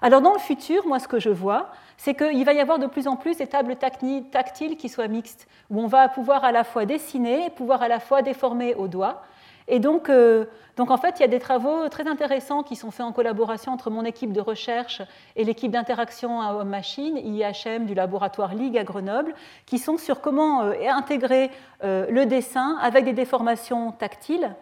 [0.01, 2.87] Alors dans le futur, moi ce que je vois, c'est qu'il va y avoir de
[2.87, 6.63] plus en plus des tables tactiles qui soient mixtes, où on va pouvoir à la
[6.63, 9.21] fois dessiner et pouvoir à la fois déformer au doigt.
[9.67, 10.45] Et donc, euh,
[10.77, 13.71] donc, en fait, il y a des travaux très intéressants qui sont faits en collaboration
[13.71, 15.01] entre mon équipe de recherche
[15.35, 19.33] et l'équipe d'interaction à homme-machine, IHM du laboratoire Ligue à Grenoble,
[19.65, 21.51] qui sont sur comment euh, intégrer
[21.83, 24.55] euh, le dessin avec des déformations tactiles.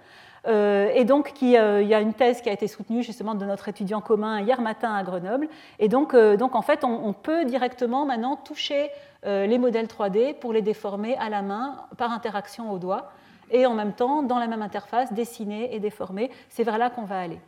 [0.48, 4.00] Et donc, il y a une thèse qui a été soutenue justement de notre étudiant
[4.00, 5.50] commun hier matin à Grenoble.
[5.80, 8.90] Et donc, donc en fait, on, peut directement maintenant toucher
[9.26, 13.12] les modèles 3D pour les déformer à la main par interaction au doigt.
[13.52, 16.32] Et en même temps, dans la même interface, dessiner et déformer.
[16.50, 17.40] C'est vers là qu'on va aller.